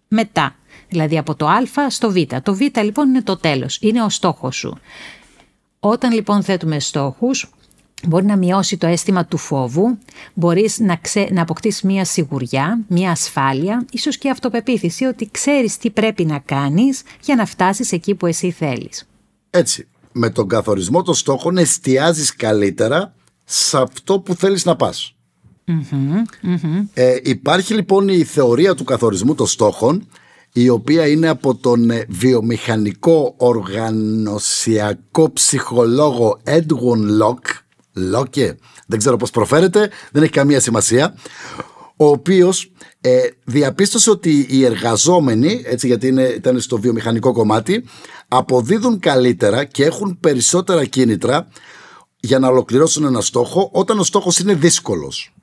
μετά. 0.08 0.56
Δηλαδή 0.90 1.18
από 1.18 1.36
το 1.36 1.48
Α 1.48 1.90
στο 1.90 2.12
Β. 2.12 2.18
Το 2.44 2.56
Β 2.56 2.60
λοιπόν 2.84 3.10
είναι 3.10 3.22
το 3.22 3.38
τέλος, 3.38 3.78
είναι 3.82 4.04
ο 4.04 4.10
στόχος 4.10 4.56
σου. 4.56 4.78
Όταν 5.80 6.12
λοιπόν 6.12 6.44
θέτουμε 6.44 6.80
στόχους, 6.80 7.50
μπορεί 8.08 8.26
να 8.26 8.38
μειώσει 8.38 8.78
το 8.78 8.88
αίσθημα 8.88 9.26
του 9.26 9.38
φόβου, 9.38 9.98
μπορείς 10.34 10.80
να, 10.80 10.96
ξέ, 10.96 11.28
να 11.32 11.42
αποκτήσεις 11.42 11.82
μία 11.82 12.06
σιγουριά, 12.06 12.80
μία 12.88 13.12
ασφάλεια, 13.12 13.86
ίσως 13.92 14.18
και 14.18 14.30
αυτοπεποίθηση 14.30 15.06
ότι 15.06 15.30
ξέρεις 15.32 15.78
τι 15.78 15.90
πρέπει 15.90 16.26
να 16.26 16.40
κάνεις 16.40 17.02
για 17.24 17.36
να 17.36 17.46
φτάσεις 17.46 17.92
εκεί 17.92 18.16
που 18.16 18.26
εσύ 18.26 18.52
θέλεις. 18.52 19.08
Έτσι, 19.50 19.88
με 20.12 20.30
τον 20.30 20.48
καθορισμό 20.48 21.02
των 21.02 21.14
στόχων 21.14 21.58
εστιάζεις 21.58 22.36
καλύτερα 22.36 23.14
σε 23.44 23.78
αυτό 23.78 24.20
που 24.20 24.36
θέλεις 24.36 24.66
να 24.66 24.76
πας. 24.76 25.16
Ε, 26.94 27.18
υπάρχει 27.24 27.74
λοιπόν 27.74 28.08
η 28.08 28.24
θεωρία 28.24 28.76
του 28.76 28.84
καθορισμού 28.84 29.36
των 29.36 29.48
στόχων 29.48 30.08
η 30.54 30.70
οποία 30.70 31.08
είναι 31.08 31.28
από 31.28 31.56
τον 31.56 31.90
ε, 31.90 32.06
βιομηχανικό 32.10 33.34
οργανωσιακό 33.38 35.32
ψυχολόγο 35.34 36.40
Edwin 36.44 37.22
Locke 37.22 37.63
Λόκε, 37.94 38.58
δεν 38.88 39.00
ξέρω 39.00 39.18
πώς 39.18 39.32
προφέρεται, 39.32 39.90
δεν 40.12 40.24
έχει 40.24 40.32
καμία 40.32 40.60
σημασία, 40.60 41.16
ο 41.96 42.06
οποίος 42.06 42.72
ε, 43.02 43.20
διαπίστωσε 43.44 44.10
ότι 44.10 44.48
οι 44.50 44.66
εργαζόμενοι, 44.66 45.62
έτσι 45.66 45.88
γιατί 45.88 46.08
είναι, 46.08 46.24
ήταν 46.24 46.60
στο 46.60 46.78
βιομηχανικό 46.78 47.34
κομμάτι, 47.34 47.86
αποδίδουν 48.28 49.00
καλύτερα 49.00 49.64
και 49.64 49.86
έχουν 49.86 50.18
περισσότερα 50.20 50.86
κίνητρα 50.86 51.48
για 52.20 52.40
να 52.40 52.48
ολοκληρώσουν 52.48 53.06
ένα 53.06 53.22
στόχο 53.22 53.70
όταν 53.74 54.00
ο 54.00 54.04
στόχος 54.04 54.40
είναι 54.40 54.54
δύσκολος. 54.54 55.34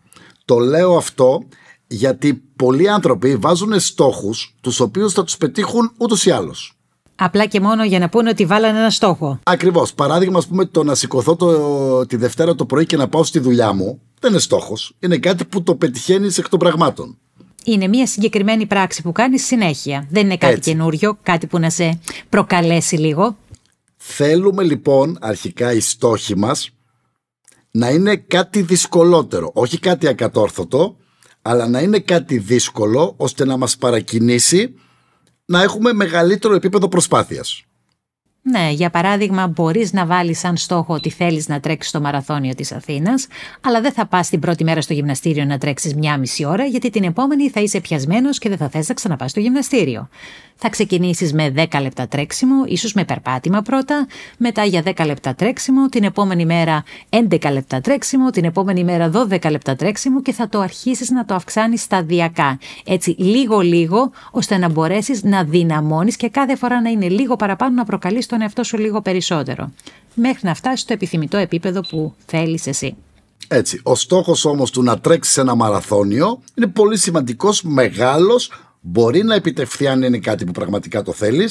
Το 0.45 0.59
λέω 0.59 0.97
αυτό 0.97 1.43
γιατί 1.87 2.35
πολλοί 2.57 2.89
άνθρωποι 2.89 3.37
βάζουν 3.37 3.81
στόχους 3.81 4.57
τους 4.61 4.81
οποίους 4.81 5.13
θα 5.13 5.25
τους 5.25 5.37
πετύχουν 5.37 5.93
ούτως 5.99 6.27
ή 6.27 6.31
άλλως. 6.31 6.80
Απλά 7.23 7.47
και 7.47 7.61
μόνο 7.61 7.85
για 7.85 7.99
να 7.99 8.09
πούνε 8.09 8.29
ότι 8.29 8.45
βάλανε 8.45 8.79
ένα 8.79 8.91
στόχο. 8.91 9.39
Ακριβώς. 9.43 9.95
Παράδειγμα, 9.95 10.39
ας 10.39 10.47
πούμε, 10.47 10.65
το 10.65 10.85
να 10.85 10.95
σηκωθώ 10.95 11.37
το, 11.37 12.07
τη 12.07 12.17
Δευτέρα 12.17 12.55
το 12.55 12.67
πρωί 12.67 12.87
και 12.87 12.97
να 12.97 13.09
πάω 13.09 13.25
στη 13.25 13.39
δουλειά 13.39 13.73
μου 13.73 14.01
δεν 14.21 14.31
είναι 14.31 14.41
στόχος. 14.41 14.95
Είναι 15.01 15.19
κάτι 15.19 15.45
που 15.45 15.63
το 15.63 15.75
πετυχαίνεις 15.75 16.39
εκ 16.39 16.49
των 16.49 16.59
πραγμάτων. 16.59 17.19
Είναι 17.65 17.89
μια 17.89 18.07
συγκεκριμένη 18.07 18.67
πράξη 18.67 19.03
που 19.03 19.13
κάνεις 19.13 19.47
συνέχεια. 19.47 20.07
Δεν 20.11 20.25
είναι 20.25 20.37
κάτι 20.37 20.55
Έτσι. 20.55 20.71
καινούριο, 20.71 21.19
κάτι 21.23 21.47
που 21.47 21.59
να 21.59 21.71
σε 21.71 22.01
προκαλέσει 22.29 22.97
λίγο. 22.97 23.37
Θέλουμε 23.97 24.63
λοιπόν 24.63 25.19
αρχικά 25.21 25.73
οι 25.73 25.81
στόχοι 25.81 26.37
μας 26.37 26.71
να 27.71 27.91
είναι 27.91 28.17
κάτι 28.17 28.63
δυσκολότερο. 28.63 29.51
Όχι 29.55 29.79
κάτι 29.79 30.07
ακατόρθωτο, 30.09 30.97
αλλά 31.43 31.69
να 31.69 31.81
είναι 31.81 31.99
κάτι 31.99 32.39
δύσκολο 32.39 33.15
ώστε 33.17 33.45
να 33.45 33.57
μας 33.57 33.77
παρακινήσει 33.77 34.75
να 35.51 35.63
έχουμε 35.63 35.93
μεγαλύτερο 35.93 36.55
επίπεδο 36.55 36.89
προσπάθειας. 36.89 37.65
Ναι, 38.43 38.71
για 38.71 38.91
παράδειγμα, 38.91 39.47
μπορείς 39.47 39.93
να 39.93 40.07
βάλεις 40.07 40.39
σαν 40.39 40.57
στόχο 40.57 40.95
ότι 40.95 41.11
θέλεις 41.11 41.49
να 41.49 41.61
τρέξεις 41.61 41.93
το 41.93 42.01
μαραθώνιο 42.01 42.55
της 42.55 42.73
Αθήνας, 42.73 43.27
αλλά 43.61 43.81
δεν 43.81 43.93
θα 43.93 44.07
πας 44.07 44.29
την 44.29 44.41
πρώτη 44.41 44.65
μέρα 44.65 44.81
στο 44.81 44.93
γυμναστήριο 44.93 45.45
να 45.45 45.59
τρέξεις 45.59 45.95
μία 45.95 46.19
μισή 46.19 46.45
ώρα, 46.45 46.65
γιατί 46.65 46.91
την 46.91 47.05
επόμενη 47.05 47.51
θα 47.51 47.61
είσαι 47.61 47.81
πιασμένος 47.81 48.39
και 48.39 48.49
δεν 48.49 48.59
θα 48.59 48.69
θες 48.69 48.89
να 48.89 48.95
ξαναπάς 48.95 49.31
στο 49.31 49.41
γυμναστήριο. 49.41 50.09
Θα 50.63 50.69
ξεκινήσεις 50.69 51.33
με 51.33 51.53
10 51.57 51.81
λεπτά 51.81 52.09
τρέξιμο, 52.09 52.65
ίσως 52.67 52.93
με 52.93 53.05
περπάτημα 53.05 53.63
πρώτα, 53.63 54.07
μετά 54.39 54.65
για 54.65 54.83
10 54.83 55.07
λεπτά 55.07 55.35
τρέξιμο, 55.35 55.89
την 55.89 56.05
επόμενη 56.05 56.45
μέρα 56.45 56.83
11 57.11 57.51
λεπτά 57.53 57.81
τρέξιμο, 57.81 58.31
την 58.31 58.45
επόμενη 58.45 58.85
μέρα 58.85 59.11
12 59.11 59.51
λεπτά 59.51 59.77
τρέξιμο 59.77 60.23
και 60.23 60.33
θα 60.33 60.49
το 60.49 60.61
αρχίσεις 60.61 61.11
να 61.11 61.25
το 61.25 61.35
αυξάνεις 61.35 61.83
σταδιακά. 61.83 62.59
Έτσι, 62.85 63.15
λίγο-λίγο, 63.19 64.11
ώστε 64.31 64.57
να 64.57 64.69
μπορέσεις 64.69 65.23
να 65.23 65.45
δυναμώνεις 65.45 66.17
και 66.17 66.29
κάθε 66.29 66.57
φορά 66.57 66.81
να 66.81 66.91
είναι 66.91 67.09
λίγο 67.09 67.37
παραπάνω 67.37 67.75
να 67.75 67.85
προκαλείς 67.85 68.27
τον 68.31 68.41
εαυτό 68.41 68.65
σου 68.65 68.79
λίγο 68.79 69.03
περισσότερο. 69.03 69.73
Μέχρι 70.15 70.41
να 70.43 70.55
φτάσει 70.55 70.83
στο 70.83 70.93
επιθυμητό 70.93 71.37
επίπεδο 71.37 71.81
που 71.81 72.15
θέλεις 72.27 72.67
εσύ. 72.67 72.97
Έτσι. 73.49 73.81
Ο 73.83 73.95
στόχος 73.95 74.45
όμως 74.45 74.71
του 74.71 74.83
να 74.83 75.01
τρέξεις 75.01 75.37
ένα 75.37 75.55
μαραθώνιο 75.55 76.43
είναι 76.55 76.67
πολύ 76.67 76.99
σημαντικός, 76.99 77.63
μεγάλος, 77.63 78.53
μπορεί 78.81 79.23
να 79.23 79.35
επιτευχθεί 79.35 79.87
αν 79.87 80.03
είναι 80.03 80.19
κάτι 80.19 80.45
που 80.45 80.53
πραγματικά 80.53 81.03
το 81.03 81.13
θελει 81.13 81.49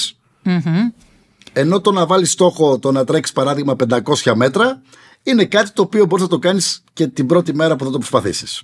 Ενώ 1.54 1.82
το 1.82 1.92
να 1.92 2.06
βάλεις 2.06 2.32
στόχο 2.32 2.80
το 2.80 2.92
να 2.92 3.04
τρέξεις 3.04 3.36
παράδειγμα 3.36 3.76
500 3.90 4.34
μέτρα 4.36 4.82
είναι 5.24 5.46
κάτι 5.46 5.72
το 5.72 5.82
οποίο 5.82 6.06
μπορείς 6.06 6.24
να 6.24 6.30
το 6.30 6.40
κάνεις 6.40 6.84
και 6.94 7.08
την 7.08 7.26
πρώτη 7.26 7.54
μέρα 7.54 7.76
που 7.76 7.86
θα 7.86 7.92
το 7.92 7.98
προσπαθήσεις. 7.98 8.64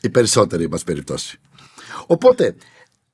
Οι 0.00 0.08
περισσότεροι, 0.08 0.68
μα 0.68 0.78
περιπτώσει. 0.84 1.40
Οπότε, 2.06 2.56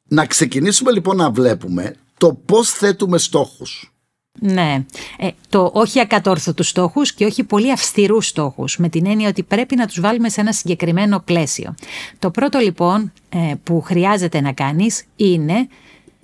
να 0.08 0.26
ξεκινήσουμε 0.26 0.92
λοιπόν 0.92 1.16
να 1.16 1.30
βλέπουμε 1.30 1.94
το 2.18 2.34
πώς 2.34 2.70
θέτουμε 2.70 3.18
στόχους. 3.18 3.92
Ναι. 4.40 4.84
Ε, 5.18 5.28
το 5.48 5.70
όχι 5.74 6.00
ακατόρθωτους 6.00 6.68
στόχους 6.68 7.12
και 7.12 7.24
όχι 7.24 7.44
πολύ 7.44 7.72
αυστηρούς 7.72 8.26
στόχους, 8.26 8.76
με 8.76 8.88
την 8.88 9.06
έννοια 9.06 9.28
ότι 9.28 9.42
πρέπει 9.42 9.76
να 9.76 9.86
τους 9.86 10.00
βάλουμε 10.00 10.28
σε 10.28 10.40
ένα 10.40 10.52
συγκεκριμένο 10.52 11.20
πλαίσιο. 11.20 11.74
Το 12.18 12.30
πρώτο 12.30 12.58
λοιπόν 12.58 13.12
ε, 13.28 13.54
που 13.64 13.80
χρειάζεται 13.80 14.40
να 14.40 14.52
κάνεις 14.52 15.04
είναι 15.16 15.68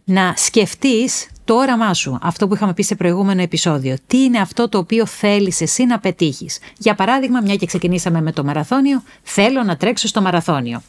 να 0.04 0.34
σκεφτείς 0.36 1.28
το 1.44 1.54
όραμά 1.54 1.94
σου, 1.94 2.18
αυτό 2.22 2.48
που 2.48 2.54
είχαμε 2.54 2.74
πει 2.74 2.82
σε 2.82 2.94
προηγούμενο 2.94 3.42
επεισόδιο. 3.42 3.96
Τι 4.06 4.22
είναι 4.22 4.38
αυτό 4.38 4.68
το 4.68 4.78
οποίο 4.78 5.06
θέλεις 5.06 5.60
εσύ 5.60 5.84
να 5.84 5.98
πετύχεις. 5.98 6.58
Για 6.78 6.94
παράδειγμα, 6.94 7.40
μια 7.40 7.56
και 7.56 7.66
ξεκινήσαμε 7.66 8.22
με 8.22 8.32
το 8.32 8.44
μαραθώνιο, 8.44 9.02
θέλω 9.22 9.62
να 9.62 9.76
τρέξω 9.76 10.08
στο 10.08 10.20
μαραθώνιο. 10.20 10.82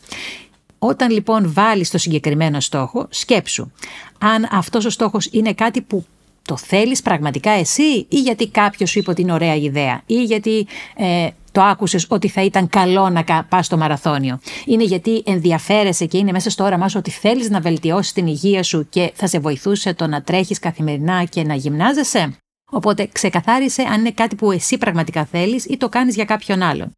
Όταν 0.80 1.12
λοιπόν 1.12 1.54
βάλεις 1.54 1.90
το 1.90 1.98
συγκεκριμένο 1.98 2.60
στόχο, 2.60 3.08
σκέψου. 3.10 3.72
Αν 4.18 4.48
αυτός 4.52 4.86
ο 4.86 4.90
στόχος 4.90 5.28
είναι 5.32 5.54
κάτι 5.54 5.82
που 5.82 6.06
το 6.46 6.58
θέλεις 6.58 7.02
πραγματικά 7.02 7.52
εσύ 7.52 8.06
ή 8.10 8.20
γιατί 8.20 8.50
κάποιος 8.50 8.90
σου 8.90 9.00
είπε 9.00 9.12
ότι 9.12 9.22
είναι 9.22 9.34
ωραία 9.34 9.56
ιδέα 9.56 10.02
ή 10.06 10.24
γιατί 10.24 10.68
ε, 10.96 11.28
το 11.52 11.62
άκουσες 11.62 12.06
ότι 12.10 12.28
θα 12.28 12.44
ήταν 12.44 12.70
καλό 12.70 13.10
να 13.10 13.44
πας 13.50 13.66
στο 13.66 13.78
μαραθώνιο; 13.78 14.40
Είναι 14.66 14.84
γιατί 14.84 15.24
ενδιαφέρεσαι 15.26 16.06
και 16.06 16.18
είναι 16.18 16.32
μέσα 16.32 16.50
στο 16.50 16.64
όραμά 16.64 16.88
σου 16.88 16.98
ότι 17.00 17.10
θέλεις 17.12 17.50
να 17.50 17.60
βελτιώσεις 17.60 18.14
την 18.14 18.28
υγεία 18.28 18.64
σου 18.64 18.88
και 18.90 19.12
θα 19.16 19.28
σε 19.28 19.40
βοηθούσε 19.40 19.94
το 19.94 20.08
να 20.08 20.22
τρέχεις 20.22 20.60
καθημερινά 20.60 21.24
και 21.24 21.44
να 21.44 21.56
γυμνάζεσαι; 21.56 22.38
Οπότε 22.72 23.10
ξεκαθάρισε 23.12 23.82
αν 23.82 24.00
είναι 24.00 24.12
κάτι 24.12 24.36
που 24.36 24.52
εσύ 24.52 24.78
πραγματικά 24.78 25.26
θέλεις 25.26 25.66
ή 25.66 25.78
το 25.78 25.90
κάνεις 25.90 26.16
για 26.16 26.26
κάποιον 26.26 26.62
άλλον. 26.62 26.92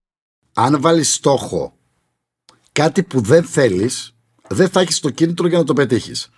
Αν 0.54 0.82
βάλεις 0.82 1.14
στόχο 1.14 1.74
κάτι 2.72 3.04
που 3.04 3.22
δεν 3.22 3.44
θέλεις, 3.44 4.16
δεν 4.48 4.70
θα 4.70 4.80
έχεις 4.80 5.00
το 5.00 5.10
κίνητρο 5.10 5.48
για 5.48 5.58
να 5.58 5.64
το 5.64 5.74
πετύχεις. 5.74 6.30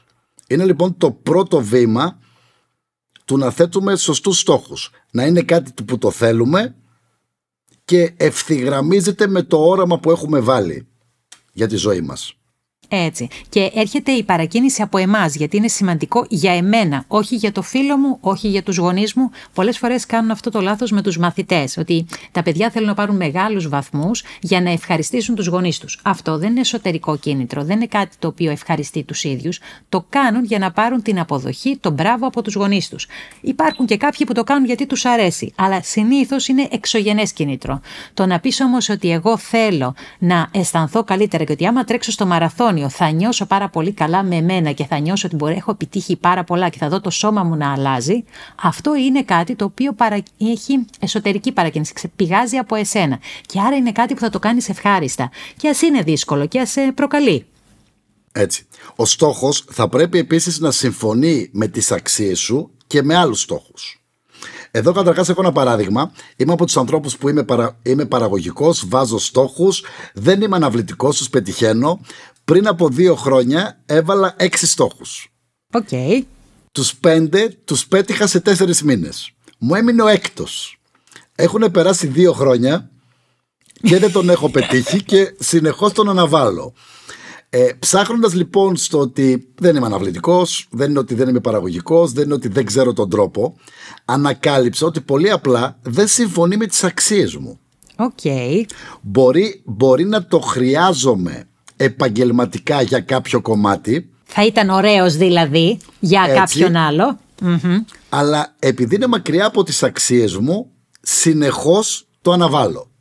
Είναι 0.47 0.65
λοιπόν 0.65 0.97
το 0.97 1.11
πρώτο 1.11 1.61
βήμα 1.61 2.19
του 3.29 3.38
να 3.38 3.51
θέτουμε 3.51 3.95
σωστούς 3.95 4.39
στόχους. 4.39 4.91
Να 5.12 5.25
είναι 5.25 5.41
κάτι 5.41 5.83
που 5.83 5.98
το 5.98 6.12
θέλουμε 6.12 6.75
και 7.86 8.13
ευθυγραμμίζεται 8.17 9.27
με 9.27 9.43
το 9.43 9.57
όραμα 9.57 10.00
που 10.00 10.12
έχουμε 10.12 10.39
βάλει 10.39 10.88
για 11.53 11.67
τη 11.67 11.75
ζωή 11.75 12.01
μας. 12.01 12.38
Έτσι. 12.91 13.27
Και 13.50 13.72
έρχεται 13.75 14.12
η 14.12 14.24
παρακίνηση 14.24 14.81
από 14.81 14.98
εμάς, 14.98 15.36
γιατί 15.36 15.58
είναι 15.58 15.67
σημαντικό 15.67 16.25
για 16.29 16.53
εμένα, 16.53 17.03
όχι 17.08 17.36
για 17.36 17.51
το 17.51 17.62
φίλο 17.62 17.98
μου, 17.98 18.17
όχι 18.22 18.48
για 18.48 18.63
τους 18.63 18.77
γονείς 18.77 19.13
μου. 19.13 19.29
Πολλές 19.53 19.77
φορές 19.77 20.05
κάνουν 20.05 20.31
αυτό 20.31 20.50
το 20.50 20.62
λάθος 20.62 20.91
με 20.91 21.01
τους 21.01 21.17
μαθητές, 21.17 21.77
ότι 21.77 22.05
τα 22.31 22.43
παιδιά 22.43 22.69
θέλουν 22.69 22.88
να 22.88 22.93
πάρουν 22.93 23.15
μεγάλους 23.15 23.67
βαθμούς 23.67 24.24
για 24.41 24.62
να 24.62 24.72
ευχαριστήσουν 24.72 25.36
τους 25.36 25.48
γονείς 25.48 25.77
τους. 25.77 26.00
Αυτό 26.03 26.38
δεν 26.38 26.50
είναι 26.50 26.60
εσωτερικό 26.60 27.17
κίνητρο, 27.17 27.63
δεν 27.63 27.75
είναι 27.75 27.86
κάτι 27.86 28.15
το 28.19 28.27
οποίο 28.27 28.51
ευχαριστεί 28.51 29.03
τους 29.03 29.24
ίδιους. 29.24 29.60
Το 29.89 30.05
κάνουν 30.10 30.43
για 30.43 30.60
να 30.60 30.72
πάρουν 30.72 31.01
την 31.01 31.19
αποδοχή, 31.19 31.77
τον 31.77 31.93
μπράβο 31.93 32.27
από 32.27 32.41
τους 32.41 32.55
γονείς 32.55 32.89
τους. 32.89 33.08
Υπάρχουν 33.41 33.86
και 33.86 33.98
κάποιοι 33.98 34.25
που 34.25 34.34
το 34.34 34.43
κάνουν 34.43 34.65
γιατί 34.65 34.86
τους 34.86 35.05
αρέσει, 35.05 35.53
αλλά 35.55 35.81
συνήθως 35.84 36.48
είναι 36.48 36.67
εξωγενές 36.72 37.34
κίνητρο. 37.34 37.81
Το 38.13 38.25
να 38.25 38.39
πεις 38.39 38.62
όμως 38.62 38.89
ότι 38.89 39.12
εγώ 39.12 39.38
θέλω 39.38 39.96
να 40.19 40.48
αισθανθώ 40.51 41.03
καλύτερα 41.03 41.43
και 41.43 41.51
ότι 41.51 41.65
άμα 41.65 41.84
τρέξω 41.84 42.12
στο 42.12 42.25
μαραθώνιο 42.79 42.89
θα 42.89 43.09
νιώσω 43.09 43.45
πάρα 43.45 43.69
πολύ 43.69 43.91
καλά 43.91 44.24
με 44.24 44.36
εμένα 44.36 44.71
και 44.71 44.86
θα 44.86 45.00
νιώσω 45.00 45.27
ότι 45.27 45.36
μπορεί, 45.36 45.55
έχω 45.55 45.71
επιτύχει 45.71 46.15
πάρα 46.15 46.43
πολλά 46.43 46.69
και 46.69 46.77
θα 46.77 46.89
δω 46.89 47.01
το 47.01 47.09
σώμα 47.09 47.43
μου 47.43 47.55
να 47.55 47.71
αλλάζει, 47.71 48.24
αυτό 48.62 48.95
είναι 48.95 49.24
κάτι 49.24 49.55
το 49.55 49.65
οποίο 49.65 49.93
παρα... 49.93 50.17
έχει 50.38 50.86
εσωτερική 51.00 51.51
παρακίνηση, 51.51 51.93
πηγάζει 52.15 52.57
από 52.57 52.75
εσένα. 52.75 53.19
Και 53.45 53.59
άρα 53.59 53.75
είναι 53.75 53.91
κάτι 53.91 54.13
που 54.13 54.19
θα 54.19 54.29
το 54.29 54.39
κάνεις 54.39 54.69
ευχάριστα. 54.69 55.29
Και 55.57 55.69
ας 55.69 55.81
είναι 55.81 56.01
δύσκολο 56.01 56.45
και 56.45 56.59
ας 56.59 56.69
σε 56.69 56.91
προκαλεί. 56.95 57.45
Έτσι. 58.31 58.65
Ο 58.95 59.05
στόχος 59.05 59.65
θα 59.71 59.89
πρέπει 59.89 60.17
επίσης 60.17 60.59
να 60.59 60.71
συμφωνεί 60.71 61.50
με 61.51 61.67
τις 61.67 61.91
αξίες 61.91 62.39
σου 62.39 62.71
και 62.88 63.03
με 63.03 63.15
άλλους 63.15 63.41
στόχους. 63.41 64.03
Εδώ 64.71 64.91
καταρχάς 64.91 65.29
έχω 65.29 65.41
ένα 65.41 65.51
παράδειγμα. 65.51 66.12
Είμαι 66.36 66.53
από 66.53 66.65
τους 66.65 66.77
ανθρώπους 66.77 67.17
που 67.17 67.29
είμαι, 67.29 67.43
παρα... 67.43 67.79
είμαι 67.83 68.05
παραγωγικός, 68.05 68.88
βάζω 68.88 69.17
στόχους, 69.17 69.83
δεν 70.13 70.41
είμαι 70.41 70.55
αναβλητικός, 70.55 71.17
τους 71.17 71.29
πετυχαίνω. 71.29 72.00
Πριν 72.49 72.67
από 72.67 72.89
δύο 72.89 73.15
χρόνια 73.15 73.81
έβαλα 73.85 74.33
έξι 74.37 74.67
στόχους. 74.67 75.33
OK. 75.73 75.88
Okay. 75.91 76.21
Τους 76.71 76.95
πέντε 76.95 77.57
τους 77.65 77.87
πέτυχα 77.87 78.27
σε 78.27 78.39
τέσσερις 78.39 78.83
μήνες. 78.83 79.31
Μου 79.59 79.75
έμεινε 79.75 80.01
ο 80.01 80.07
έκτος. 80.07 80.79
Έχουν 81.35 81.71
περάσει 81.71 82.07
δύο 82.07 82.33
χρόνια 82.33 82.89
και 83.81 83.97
δεν 83.97 84.11
τον 84.11 84.29
έχω 84.29 84.49
πετύχει 84.49 85.03
και 85.03 85.35
συνεχώς 85.39 85.93
τον 85.93 86.09
αναβάλω. 86.09 86.73
Ε, 87.49 87.69
Ψάχνοντας 87.79 88.33
λοιπόν 88.33 88.75
στο 88.75 88.99
ότι 88.99 89.47
δεν 89.55 89.75
είμαι 89.75 89.85
αναβλητικός, 89.85 90.67
δεν 90.69 90.89
είναι 90.89 90.99
ότι 90.99 91.15
δεν 91.15 91.29
είμαι 91.29 91.39
παραγωγικός, 91.39 92.11
δεν 92.11 92.23
είναι 92.23 92.33
ότι 92.33 92.47
δεν 92.47 92.65
ξέρω 92.65 92.93
τον 92.93 93.09
τρόπο, 93.09 93.55
ανακάλυψα 94.05 94.85
ότι 94.85 95.01
πολύ 95.01 95.31
απλά 95.31 95.79
δεν 95.81 96.07
συμφωνεί 96.07 96.57
με 96.57 96.65
τις 96.65 96.83
αξίες 96.83 97.35
μου. 97.35 97.59
Okay. 97.95 98.63
Μπορεί, 99.01 99.61
μπορεί 99.65 100.05
να 100.05 100.25
το 100.25 100.39
χρειάζομαι 100.39 101.48
επαγγελματικά 101.79 102.81
για 102.81 103.00
κάποιο 103.00 103.41
κομμάτι. 103.41 104.09
Θα 104.24 104.45
ήταν 104.45 104.69
ωραίος 104.69 105.15
δηλαδή 105.15 105.79
για 106.00 106.21
Έτσι, 106.21 106.36
κάποιον 106.36 106.75
Αλλά 108.09 108.55
επειδή 108.59 108.95
είναι 108.95 109.07
μακριά 109.07 109.45
από 109.45 109.63
τις 109.63 109.83
αξίες 109.83 110.38
μου, 110.38 110.71
συνεχώς 111.01 112.07
το 112.21 112.31
αναβάλω. 112.31 112.91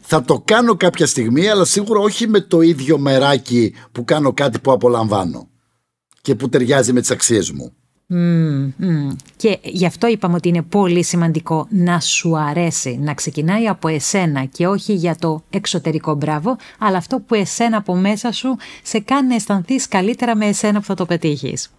Θα 0.00 0.22
το 0.22 0.42
κάνω 0.44 0.76
κάποια 0.76 1.06
στιγμή, 1.06 1.48
αλλά 1.48 1.64
σίγουρα 1.64 2.00
όχι 2.00 2.28
με 2.28 2.40
το 2.40 2.60
ίδιο 2.60 2.98
μεράκι 2.98 3.74
που 3.92 4.04
κάνω 4.04 4.32
κάτι 4.32 4.58
που 4.58 4.72
απολαμβάνω 4.72 5.48
και 6.20 6.34
που 6.34 6.48
ταιριάζει 6.48 6.92
με 6.92 7.00
τις 7.00 7.10
αξίες 7.10 7.50
μου. 7.50 7.72
Και 9.36 9.58
γι' 9.62 9.86
αυτό 9.86 10.06
είπαμε 10.06 10.34
ότι 10.34 10.48
είναι 10.48 10.62
πολύ 10.62 11.04
σημαντικό 11.04 11.66
να 11.70 12.00
σου 12.00 12.38
αρέσει, 12.38 12.98
να 13.02 13.14
ξεκινάει 13.14 13.68
από 13.68 13.88
εσένα 13.88 14.44
και 14.44 14.66
όχι 14.66 14.94
για 14.94 15.16
το 15.16 15.44
εξωτερικό. 15.50 16.14
Μπράβο, 16.14 16.56
αλλά 16.78 16.96
αυτό 16.96 17.20
που 17.26 17.34
εσένα 17.34 17.76
από 17.76 17.94
μέσα 17.94 18.32
σου 18.32 18.56
σε 18.82 18.98
κάνει 19.00 19.28
να 19.28 19.34
αισθανθείς 19.34 19.88
καλύτερα 19.88 20.36
με 20.36 20.46
εσένα 20.46 20.78
που 20.80 20.86
θα 20.86 20.94
το 20.94 21.06
πετύχεις. 21.06 21.70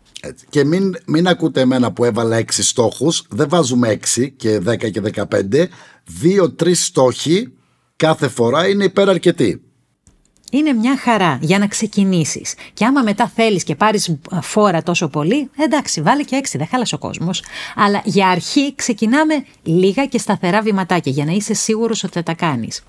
Και 0.49 0.63
μην, 0.63 0.95
μην 1.05 1.27
ακούτε 1.27 1.61
εμένα 1.61 1.91
που 1.91 2.03
έβαλα 2.03 2.35
έξι 2.35 2.63
στόχους, 2.63 3.23
δεν 3.29 3.49
βάζουμε 3.49 3.89
έξι 3.89 4.31
και 4.31 4.59
δέκα 4.59 4.89
και 4.89 5.01
δεκαπέντε, 5.01 5.69
δύο-τρεις 6.03 6.85
στόχοι 6.85 7.53
κάθε 7.95 8.27
φορά 8.27 8.67
είναι 8.67 8.83
υπεραρκετοί 8.83 9.61
είναι 10.51 10.73
μια 10.73 10.97
χαρά 10.97 11.37
για 11.41 11.59
να 11.59 11.67
ξεκινήσεις. 11.67 12.55
Και 12.73 12.85
άμα 12.85 13.01
μετά 13.01 13.31
θέλεις 13.35 13.63
και 13.63 13.75
πάρεις 13.75 14.15
φόρα 14.41 14.83
τόσο 14.83 15.07
πολύ, 15.07 15.49
εντάξει, 15.57 16.01
βάλε 16.01 16.23
και 16.23 16.35
έξι, 16.35 16.57
δεν 16.57 16.67
χάλασε 16.67 16.95
ο 16.95 16.97
κόσμος. 16.97 17.43
Αλλά 17.75 18.01
για 18.03 18.27
αρχή 18.27 18.75
ξεκινάμε 18.75 19.45
λίγα 19.63 20.05
και 20.05 20.17
σταθερά 20.17 20.61
βηματάκια 20.61 21.11
για 21.11 21.25
να 21.25 21.31
είσαι 21.31 21.53
σίγουρος 21.53 22.03
ότι 22.03 22.13
θα 22.13 22.23
τα 22.23 22.33
κάνεις. 22.33 22.83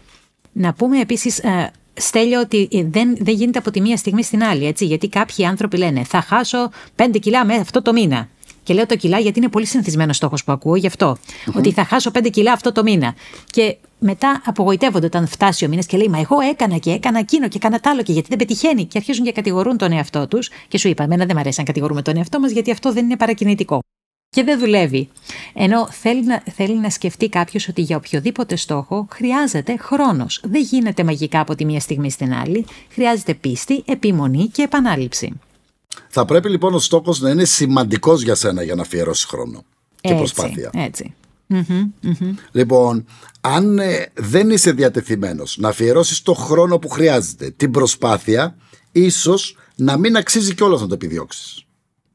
Να 0.53 0.73
πούμε 0.73 1.01
επίσης, 1.01 1.39
ε, 1.39 1.73
Στέλιο, 2.01 2.41
ότι 2.41 2.69
δεν, 2.91 3.17
δεν 3.21 3.35
γίνεται 3.35 3.59
από 3.59 3.71
τη 3.71 3.81
μία 3.81 3.97
στιγμή 3.97 4.23
στην 4.23 4.43
άλλη, 4.43 4.67
έτσι. 4.67 4.85
Γιατί 4.85 5.09
κάποιοι 5.09 5.45
άνθρωποι 5.45 5.77
λένε 5.77 6.05
Θα 6.05 6.21
χάσω 6.21 6.71
5 6.97 7.19
κιλά 7.21 7.45
με 7.45 7.55
αυτό 7.55 7.83
το 7.83 7.93
μήνα. 7.93 8.29
Και 8.63 8.75
λέω 8.75 8.87
το 8.87 8.97
κιλά 8.97 9.19
γιατί 9.19 9.39
είναι 9.39 9.49
πολύ 9.49 9.67
συνηθισμένος 9.67 10.17
στόχος 10.17 10.45
που 10.45 10.53
ακούω 10.53 10.77
γι' 10.77 10.87
αυτο 10.87 11.17
Ότι 11.55 11.73
θα 11.73 11.85
χάσω 11.85 12.11
5 12.15 12.31
κιλά 12.31 12.53
αυτό 12.53 12.73
το 12.73 12.83
μήνα. 12.83 13.15
Και 13.51 13.77
μετά 13.99 14.43
απογοητεύονται 14.45 15.07
όταν 15.07 15.27
φτάσει 15.27 15.65
ο 15.65 15.69
μήνας 15.69 15.87
και 15.87 15.97
λέει 15.97 16.09
Μα 16.09 16.19
εγώ 16.19 16.41
έκανα 16.41 16.77
και 16.77 16.91
έκανα 16.91 17.19
εκείνο 17.19 17.49
και 17.49 17.57
έκανα 17.57 17.81
τ' 17.81 17.87
άλλο 17.87 18.03
και 18.03 18.13
γιατί 18.13 18.29
δεν 18.29 18.39
πετυχαίνει. 18.39 18.85
Και 18.85 18.99
αρχίζουν 18.99 19.25
και 19.25 19.33
κατηγορούν 19.33 19.77
τον 19.77 19.93
εαυτό 19.93 20.29
τους. 20.29 20.51
Και 20.69 20.79
σου 20.79 20.89
είπα, 20.89 21.03
εμένα 21.03 21.25
δεν 21.25 21.33
μου 21.35 21.41
αρέσει 21.41 21.59
να 21.59 21.65
κατηγορούμε 21.67 22.03
τον 22.03 22.17
εαυτό 22.17 22.41
μας 22.41 22.51
γιατί 22.51 22.71
αυτό 22.71 22.93
δεν 22.93 23.05
είναι 23.05 23.17
παρακινητικό. 23.17 23.81
και 24.31 24.45
δεν 24.45 24.59
δουλεύει. 24.59 25.09
Ενώ 25.55 25.89
θέλει 25.91 26.25
να, 26.25 26.43
θέλει 26.55 26.79
να 26.79 26.91
σκεφτεί 26.91 27.29
κάποιος 27.29 27.69
ότι 27.69 27.83
για 27.83 27.97
οποιοδήποτε 27.97 28.57
στόχο 28.57 29.07
χρειάζεται 29.11 29.77
χρόνος. 29.77 30.41
Δεν 30.45 30.63
γίνεται 30.63 31.05
μαγικά 31.05 31.41
από 31.41 31.55
τη 31.55 31.65
μία 31.65 31.81
στιγμή 31.81 32.11
στην 32.11 32.35
άλλη. 32.35 32.67
Χρειάζεται 32.91 33.35
πίστη, 33.35 33.83
επιμονή 33.87 34.47
και 34.47 34.63
επανάληψη. 34.63 35.33
Θα 36.09 36.25
πρέπει 36.25 36.49
λοιπόν 36.49 36.75
ο 36.75 36.79
στόχος 36.79 37.21
να 37.21 37.31
είναι 37.31 37.45
σημαντικός 37.45 38.23
για 38.23 38.35
σένα 38.35 38.63
για 38.63 38.75
να 38.75 38.83
αφιερώσεις 38.83 39.25
χρόνο 39.25 39.65
και 40.01 40.09
έτσι, 40.09 40.17
προσπάθεια. 40.17 40.71
Έτσι. 40.75 41.15
Λοιπόν, 42.53 43.05
αν 43.41 43.79
ε, 43.79 44.07
δεν 44.15 44.51
είσαι 44.51 44.73
διατεθειμένος 44.73 45.57
να 45.61 45.69
αφιερώσεις 45.69 46.23
το 46.23 46.35
χρόνο 46.35 46.79
που 46.79 46.89
χρειάζεται, 46.89 47.51
την 47.51 47.71
προσπάθεια, 47.71 48.57
ίσως 48.93 49.57
να 49.75 49.97
μην 49.97 50.17
αξίζει 50.17 50.55
κιόλας 50.55 50.81
να 50.81 50.87
το 50.87 50.95
επιδιώξεις. 50.95 51.63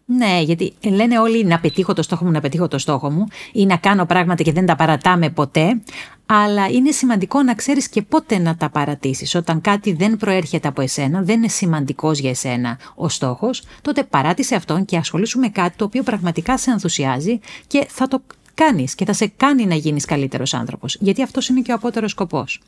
Ναι, 0.05 0.41
γιατί 0.41 0.73
λένε 0.83 1.19
όλοι 1.19 1.45
να 1.45 1.59
πετύχω 1.59 1.93
το 1.93 2.01
στόχο 2.01 2.25
μου, 2.25 2.31
να 2.31 2.41
πετύχω 2.41 2.67
το 2.67 2.77
στόχο 2.77 3.09
μου 3.11 3.27
ή 3.51 3.65
να 3.65 3.77
κάνω 3.77 4.05
πράγματα 4.05 4.43
και 4.43 4.51
δεν 4.51 4.65
τα 4.65 4.75
παρατάμε 4.75 5.29
ποτέ. 5.29 5.81
Αλλά 6.25 6.67
είναι 6.67 6.91
σημαντικό 6.91 7.43
να 7.43 7.55
ξέρεις 7.55 7.89
και 7.89 8.01
πότε 8.01 8.37
να 8.37 8.55
τα 8.55 8.69
παρατήσεις. 8.69 9.35
Όταν 9.35 9.61
κάτι 9.61 9.93
δεν 9.93 10.17
προέρχεται 10.17 10.67
από 10.67 10.81
εσένα, 10.81 11.21
δεν 11.21 11.37
είναι 11.37 11.47
σημαντικός 11.47 12.19
για 12.19 12.29
εσένα 12.29 12.77
ο 12.95 13.09
στόχος, 13.09 13.63
τότε 13.81 14.03
παράτησε 14.03 14.55
αυτόν 14.55 14.85
και 14.85 14.97
ασχολήσου 14.97 15.39
με 15.39 15.49
κάτι 15.49 15.77
το 15.77 15.85
οποίο 15.85 16.03
πραγματικά 16.03 16.57
σε 16.57 16.71
ενθουσιάζει 16.71 17.39
και 17.67 17.85
θα 17.89 18.07
το 18.07 18.21
κάνεις 18.53 18.95
και 18.95 19.05
θα 19.05 19.13
σε 19.13 19.31
κάνει 19.37 19.65
να 19.65 19.75
γίνεις 19.75 20.05
καλύτερος 20.05 20.53
άνθρωπος. 20.53 20.97
Γιατί 20.99 21.23
αυτός 21.23 21.47
είναι 21.47 21.61
και 21.61 21.71
ο 21.71 21.75
απότερος 21.75 22.11
σκοπός. 22.11 22.61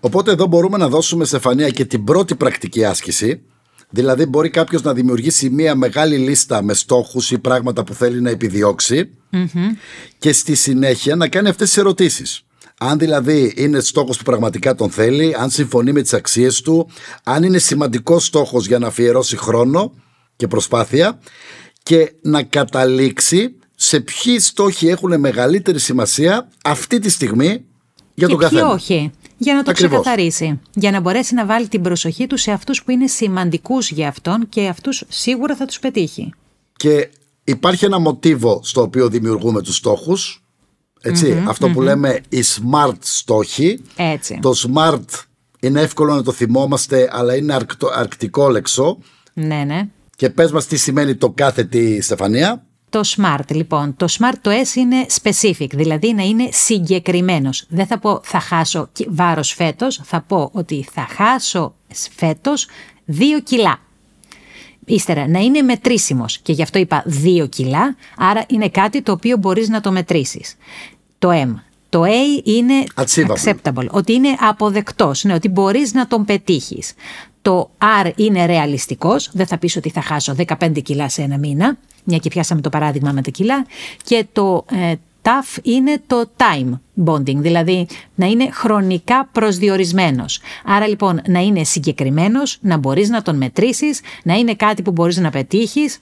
Οπότε 0.00 0.30
εδώ 0.30 0.46
μπορούμε 0.46 0.76
να 0.76 0.88
δώσουμε 0.88 1.24
σε 1.24 1.38
φανία 1.38 1.70
και 1.70 1.84
την 1.84 2.04
πρώτη 2.04 2.34
πρακτική 2.34 2.84
άσκηση 2.84 3.42
Δηλαδή 3.94 4.26
μπορεί 4.26 4.50
κάποιος 4.50 4.82
να 4.82 4.94
δημιουργήσει 4.94 5.50
μια 5.50 5.74
μεγάλη 5.74 6.16
λίστα 6.16 6.62
με 6.62 6.74
στόχους 6.74 7.30
ή 7.30 7.38
πράγματα 7.38 7.84
που 7.84 7.94
θέλει 7.94 8.20
να 8.20 8.30
επιδιωξει 8.30 9.10
και 10.18 10.32
στη 10.32 10.54
συνέχεια 10.54 11.16
να 11.16 11.28
κάνει 11.28 11.48
αυτές 11.48 11.68
τις 11.68 11.76
ερωτήσεις. 11.76 12.42
Αν 12.78 12.98
δηλαδή 12.98 13.52
είναι 13.56 13.80
στόχος 13.80 14.16
που 14.16 14.22
πραγματικά 14.22 14.74
τον 14.74 14.90
θέλει, 14.90 15.34
αν 15.38 15.50
συμφωνεί 15.50 15.92
με 15.92 16.02
τις 16.02 16.12
αξίες 16.12 16.60
του, 16.60 16.88
αν 17.24 17.42
είναι 17.42 17.58
σημαντικός 17.58 18.24
στόχος 18.24 18.66
για 18.66 18.78
να 18.78 18.86
αφιερώσει 18.86 19.36
χρόνο 19.36 19.92
και 20.36 20.46
προσπάθεια 20.46 21.18
και 21.82 22.12
να 22.22 22.42
καταλήξει 22.42 23.56
σε 23.82 24.00
ποιοι 24.00 24.38
στόχοι 24.38 24.88
έχουν 24.88 25.20
μεγαλύτερη 25.20 25.78
σημασία 25.78 26.48
αυτή 26.64 26.98
τη 26.98 27.08
στιγμή 27.08 27.64
για 28.14 28.28
τον 28.28 28.38
καθένα. 28.38 28.68
όχι 28.68 29.10
για 29.36 29.54
να 29.54 29.62
το 29.62 29.70
Ακριβώς. 29.70 30.00
ξεκαθαρίσει. 30.00 30.60
Για 30.74 30.90
να 30.90 31.00
μπορέσει 31.00 31.34
να 31.34 31.46
βάλει 31.46 31.68
την 31.68 31.82
προσοχή 31.82 32.26
του 32.26 32.36
σε 32.36 32.50
αυτούς 32.50 32.82
που 32.82 32.90
είναι 32.90 33.06
σημαντικούς 33.06 33.90
για 33.90 34.08
αυτόν 34.08 34.48
και 34.48 34.66
αυτούς 34.68 35.04
σίγουρα 35.08 35.56
θα 35.56 35.64
τους 35.64 35.78
πετύχει. 35.78 36.32
Και 36.76 37.10
υπάρχει 37.44 37.84
ένα 37.84 37.98
μοτίβο 37.98 38.60
στο 38.64 38.82
οποίο 38.82 39.08
δημιουργούμε 39.08 39.62
τους 39.62 39.76
στόχους. 39.76 40.42
αυτο 41.48 41.68
που 41.68 41.80
λέμε 41.80 42.20
οι 42.28 42.42
smart 42.42 42.96
στόχοι. 43.00 43.80
Έτσι. 43.96 44.38
Το 44.42 44.52
smart 44.66 45.04
είναι 45.60 45.80
εύκολο 45.80 46.14
να 46.14 46.22
το 46.22 46.32
θυμόμαστε, 46.32 47.08
αλλά 47.12 47.36
είναι 47.36 47.56
αρκτικό 47.94 48.48
λεξό. 48.48 48.98
Ναι, 49.32 49.64
ναι. 49.64 49.88
Και 50.16 50.30
πες 50.30 50.52
μας 50.52 50.66
τι 50.66 50.76
σημαίνει 50.76 51.14
το 51.14 51.30
κάθε 51.30 51.64
τι, 51.64 52.00
Στεφανία. 52.00 52.66
Το 52.92 53.00
smart 53.16 53.48
λοιπόν, 53.48 53.96
το 53.96 54.06
smart 54.10 54.34
το 54.40 54.50
S 54.50 54.76
είναι 54.76 55.06
specific, 55.22 55.66
δηλαδή 55.72 56.14
να 56.14 56.22
είναι 56.22 56.48
συγκεκριμένος. 56.52 57.64
Δεν 57.68 57.86
θα 57.86 57.98
πω 57.98 58.20
θα 58.22 58.40
χάσω 58.40 58.88
βάρος 59.08 59.52
φέτος, 59.52 60.00
θα 60.04 60.20
πω 60.20 60.50
ότι 60.52 60.86
θα 60.92 61.06
χάσω 61.10 61.74
φέτος 62.16 62.66
2 63.06 63.40
κιλά. 63.44 63.78
Ύστερα 64.84 65.28
να 65.28 65.38
είναι 65.38 65.62
μετρήσιμος. 65.62 66.38
Και 66.38 66.52
γι' 66.52 66.62
αυτό 66.62 66.78
είπα 66.78 67.04
2 67.06 67.48
κιλά, 67.48 67.96
άρα 68.16 68.44
είναι 68.48 68.68
κάτι 68.68 69.02
το 69.02 69.12
οποίο 69.12 69.36
μπορείς 69.36 69.68
να 69.68 69.80
το 69.80 69.92
μετρήσεις. 69.92 70.56
Το 71.18 71.30
M, 71.32 71.54
το 71.88 72.02
A 72.02 72.44
είναι 72.44 72.84
acceptable, 72.94 73.86
ότι 73.90 74.12
είναι 74.12 74.36
αποδεκτός, 74.40 75.24
ναι, 75.24 75.34
ότι 75.34 75.48
μπορείς 75.48 75.92
να 75.92 76.06
τον 76.06 76.24
πετύχεις. 76.24 76.94
Το 77.42 77.70
R 78.04 78.10
είναι 78.16 78.46
ρεαλιστικός, 78.46 79.30
δεν 79.32 79.46
θα 79.46 79.58
πεις 79.58 79.76
ότι 79.76 79.90
θα 79.90 80.00
χάσω 80.00 80.34
15 80.34 80.80
κιλά 80.82 81.08
σε 81.08 81.22
ένα 81.22 81.38
μήνα 81.38 81.78
μια 82.04 82.18
και 82.18 82.28
πιάσαμε 82.28 82.60
το 82.60 82.68
παράδειγμα 82.68 83.12
με 83.12 83.22
τα 83.22 83.30
κιλά, 83.30 83.66
και 84.04 84.26
το 84.32 84.64
ε, 84.70 84.94
TAF 85.22 85.58
είναι 85.62 86.02
το 86.06 86.30
time 86.36 86.78
bonding, 87.04 87.36
δηλαδή 87.36 87.86
να 88.14 88.26
είναι 88.26 88.50
χρονικά 88.50 89.28
προσδιορισμένος. 89.32 90.40
Άρα 90.64 90.88
λοιπόν 90.88 91.20
να 91.26 91.40
είναι 91.40 91.64
συγκεκριμένος, 91.64 92.58
να 92.60 92.76
μπορείς 92.76 93.08
να 93.08 93.22
τον 93.22 93.36
μετρήσεις, 93.36 94.00
να 94.22 94.34
είναι 94.34 94.54
κάτι 94.54 94.82
που 94.82 94.90
μπορείς 94.90 95.16
να 95.16 95.30
πετύχεις, 95.30 95.98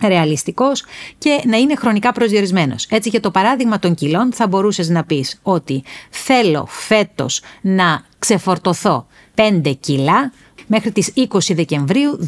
ρεαλιστικός 0.00 0.84
και 1.18 1.42
να 1.46 1.56
είναι 1.56 1.74
χρονικά 1.74 2.12
προσδιορισμένος. 2.12 2.86
Έτσι 2.90 3.08
για 3.08 3.20
το 3.20 3.30
παράδειγμα 3.30 3.78
των 3.78 3.94
κιλών 3.94 4.32
θα 4.32 4.46
μπορούσες 4.46 4.88
να 4.88 5.04
πεις 5.04 5.38
ότι 5.42 5.82
θέλω 6.10 6.66
φέτος 6.68 7.42
να 7.60 8.04
ξεφορτωθώ 8.18 9.06
5 9.34 9.74
κιλά 9.80 10.32
μέχρι 10.66 10.92
τις 10.92 11.12
20 11.16 11.54
Δεκεμβρίου 11.54 12.18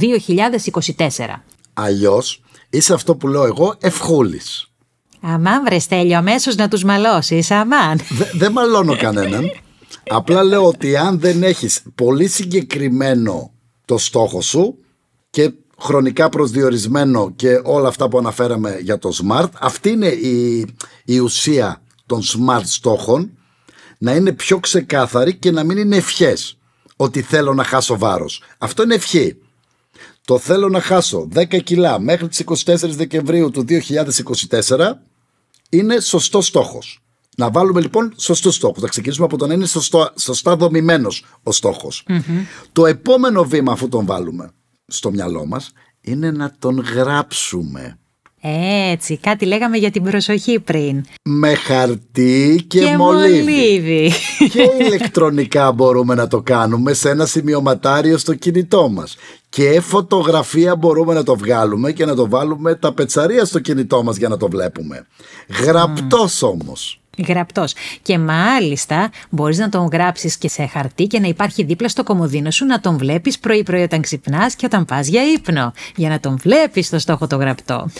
2024. 0.97 1.42
Αλλιώς 1.75 2.43
Είσαι 2.75 2.95
αυτό 2.95 3.17
που 3.17 3.29
λέω 3.29 3.45
εγώ 3.45 3.75
ευχούλης. 3.81 4.69
Αμάν 5.21 5.65
βρε 5.65 5.79
Στέλιο, 5.79 6.17
αμέσως 6.17 6.57
να 6.57 6.69
τους 6.69 6.85
μαλώσεις, 6.85 7.51
αμάν. 7.51 8.01
Δεν 8.33 8.53
μαλώνω 8.53 8.97
κανέναν. 8.97 9.51
Απλά 10.09 10.45
λέω 10.45 10.67
ότι 10.67 10.97
αν 10.97 11.21
δεν 11.21 11.43
έχεις 11.43 11.83
πολύ 11.95 12.29
συγκεκριμένο 12.29 13.53
το 13.85 13.99
στόχο 13.99 14.41
σου 14.41 14.79
και 15.31 15.53
χρονικά 15.79 16.29
προσδιορισμένο 16.29 17.33
και 17.37 17.61
όλα 17.65 17.89
αυτά 17.89 18.09
που 18.09 18.19
αναφέραμε 18.19 18.79
για 18.81 18.99
το 18.99 19.11
smart, 19.23 19.49
αυτή 19.61 19.91
είναι 19.91 20.09
η, 20.09 20.67
η 21.05 21.19
ουσία 21.19 21.83
των 22.07 22.23
smart 22.23 22.65
στόχων, 22.65 23.31
να 23.99 24.15
είναι 24.15 24.33
πιο 24.33 24.59
ξεκάθαρη 24.59 25.35
και 25.37 25.51
να 25.51 25.65
μην 25.65 25.79
είναι 25.79 25.97
ευχές 25.97 26.59
ότι 26.97 27.23
θέλω 27.23 27.55
να 27.55 27.65
χάσω 27.65 27.99
βάρος. 27.99 28.43
Αυτό 28.59 28.83
είναι 28.83 28.95
ευχή 28.95 29.37
το 30.25 30.39
θέλω 30.39 30.69
να 30.69 30.81
χάσω 30.81 31.29
10 31.35 31.63
κιλά 31.63 31.99
μέχρι 31.99 32.29
τις 32.29 32.43
24 32.65 32.77
Δεκεμβρίου 32.81 33.51
του 33.51 33.65
2024 33.69 34.93
είναι 35.69 36.01
σωστός 36.01 36.47
στόχος. 36.47 37.05
Να 37.37 37.51
βάλουμε 37.51 37.81
λοιπόν 37.81 38.15
σωστό 38.17 38.51
στόχο. 38.51 38.81
Θα 38.81 38.89
ξεκινήσουμε 38.89 39.27
από 39.27 39.37
το 39.37 39.47
να 39.47 39.55
είναι 39.55 39.67
σωστό, 39.67 40.13
σωστά 40.19 40.57
δομημένος 40.57 41.25
ο 41.43 41.53
στοχο 41.53 41.89
Το 42.73 42.87
επόμενο 42.87 43.45
βήμα, 43.45 43.73
αφού 43.73 43.89
τον 43.89 44.07
βάλουμε 44.07 44.51
στο 44.87 45.11
μυαλό 45.11 45.47
μας, 45.47 45.73
είναι 46.01 46.31
να 46.31 46.55
τον 46.59 46.81
γράψουμε. 46.81 47.99
Έτσι, 48.46 49.16
κάτι 49.16 49.44
λέγαμε 49.44 49.76
για 49.76 49.90
την 49.90 50.02
προσοχή 50.02 50.61
πριν. 50.61 51.04
Με 51.22 51.54
χαρτί 51.54 52.64
και, 52.66 52.78
και 52.78 52.96
μολύβι. 52.96 54.12
και 54.52 54.70
ηλεκτρονικά 54.80 55.72
μπορούμε 55.72 56.14
να 56.14 56.26
το 56.26 56.40
κάνουμε 56.40 56.92
σε 56.92 57.11
ένα 57.11 57.26
σημειωματάριο 57.26 58.18
στο 58.18 58.35
κινητό 58.35 58.88
μας. 58.88 59.16
Και 59.48 59.80
φωτογραφία 59.80 60.76
μπορούμε 60.76 61.14
να 61.14 61.22
το 61.22 61.37
βγάλουμε 61.37 61.92
και 61.92 62.04
να 62.04 62.14
το 62.14 62.28
βάλουμε 62.28 62.74
τα 62.74 62.92
πετσαρία 62.92 63.44
στο 63.44 63.59
κινητό 63.59 64.02
μας 64.02 64.16
για 64.16 64.28
να 64.28 64.37
το 64.37 64.48
βλέπουμε. 64.48 65.07
Γραπτός 65.62 66.44
mm. 66.44 66.48
όμως. 66.48 67.04
Γραπτός. 67.18 67.74
Και 68.03 68.18
μάλιστα 68.18 69.11
μπορείς 69.31 69.59
να 69.59 69.68
τον 69.68 69.88
γράψεις 69.92 70.37
και 70.37 70.48
σε 70.48 70.66
χαρτί 70.66 71.07
και 71.07 71.20
να 71.20 71.27
υπάρχει 71.27 71.64
δίπλα 71.64 71.88
στο 71.88 72.03
κομμωδίνο 72.03 72.50
σου 72.50 72.66
να 72.66 72.81
τον 72.81 72.98
βλέπεις 72.98 73.38
πρωί-πρωί 73.38 73.83
όταν 73.83 74.00
ξυπνάς 74.00 74.55
και 74.55 74.66
όταν 74.66 74.85
πας 74.85 75.07
για 75.07 75.22
ύπνο. 75.33 75.72
Για 75.96 76.09
να 76.09 76.20
τον 76.20 76.37
βλέπεις 76.37 76.88
το 76.88 76.98
στόχο 76.98 77.27
το 77.27 77.37
γραπτό. 77.37 77.90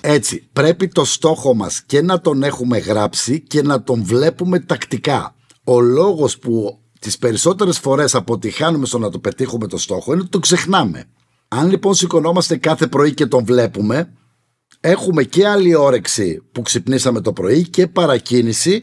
Έτσι, 0.00 0.48
πρέπει 0.52 0.88
το 0.88 1.04
στόχο 1.04 1.54
μας 1.54 1.82
και 1.86 2.02
να 2.02 2.20
τον 2.20 2.42
έχουμε 2.42 2.78
γράψει 2.78 3.40
και 3.40 3.62
να 3.62 3.82
τον 3.82 4.04
βλέπουμε 4.04 4.60
τακτικά. 4.60 5.34
Ο 5.64 5.80
λόγος 5.80 6.38
που 6.38 6.78
τις 6.98 7.18
περισσότερες 7.18 7.78
φορές 7.78 8.14
αποτυχάνουμε 8.14 8.86
στο 8.86 8.98
να 8.98 9.10
το 9.10 9.18
πετύχουμε 9.18 9.66
το 9.66 9.78
στόχο 9.78 10.12
είναι 10.12 10.20
ότι 10.20 10.30
το 10.30 10.38
ξεχνάμε. 10.38 11.04
Αν 11.48 11.70
λοιπόν 11.70 11.94
σηκωνόμαστε 11.94 12.56
κάθε 12.56 12.86
πρωί 12.86 13.14
και 13.14 13.26
τον 13.26 13.44
βλέπουμε, 13.44 14.12
έχουμε 14.80 15.22
και 15.22 15.46
άλλη 15.46 15.74
όρεξη 15.74 16.42
που 16.52 16.62
ξυπνήσαμε 16.62 17.20
το 17.20 17.32
πρωί 17.32 17.68
και 17.68 17.86
παρακίνηση 17.86 18.82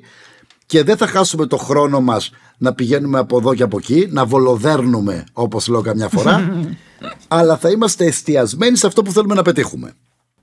και 0.65 0.83
δεν 0.83 0.97
θα 0.97 1.07
χάσουμε 1.07 1.45
το 1.45 1.57
χρόνο 1.57 2.01
μας 2.01 2.29
να 2.57 2.73
πηγαίνουμε 2.73 3.19
από 3.19 3.37
εδώ 3.37 3.55
και 3.55 3.63
από 3.63 3.77
εκεί, 3.77 4.07
να 4.09 4.25
βολοδέρνουμε 4.25 5.23
όπως 5.33 5.67
λέω 5.67 5.81
καμιά 5.81 6.09
φορά, 6.09 6.63
αλλά 7.27 7.57
θα 7.57 7.69
είμαστε 7.69 8.05
εστιασμένοι 8.05 8.77
σε 8.77 8.87
αυτό 8.87 9.01
που 9.01 9.11
θέλουμε 9.11 9.35
να 9.35 9.41
πετύχουμε. 9.41 9.93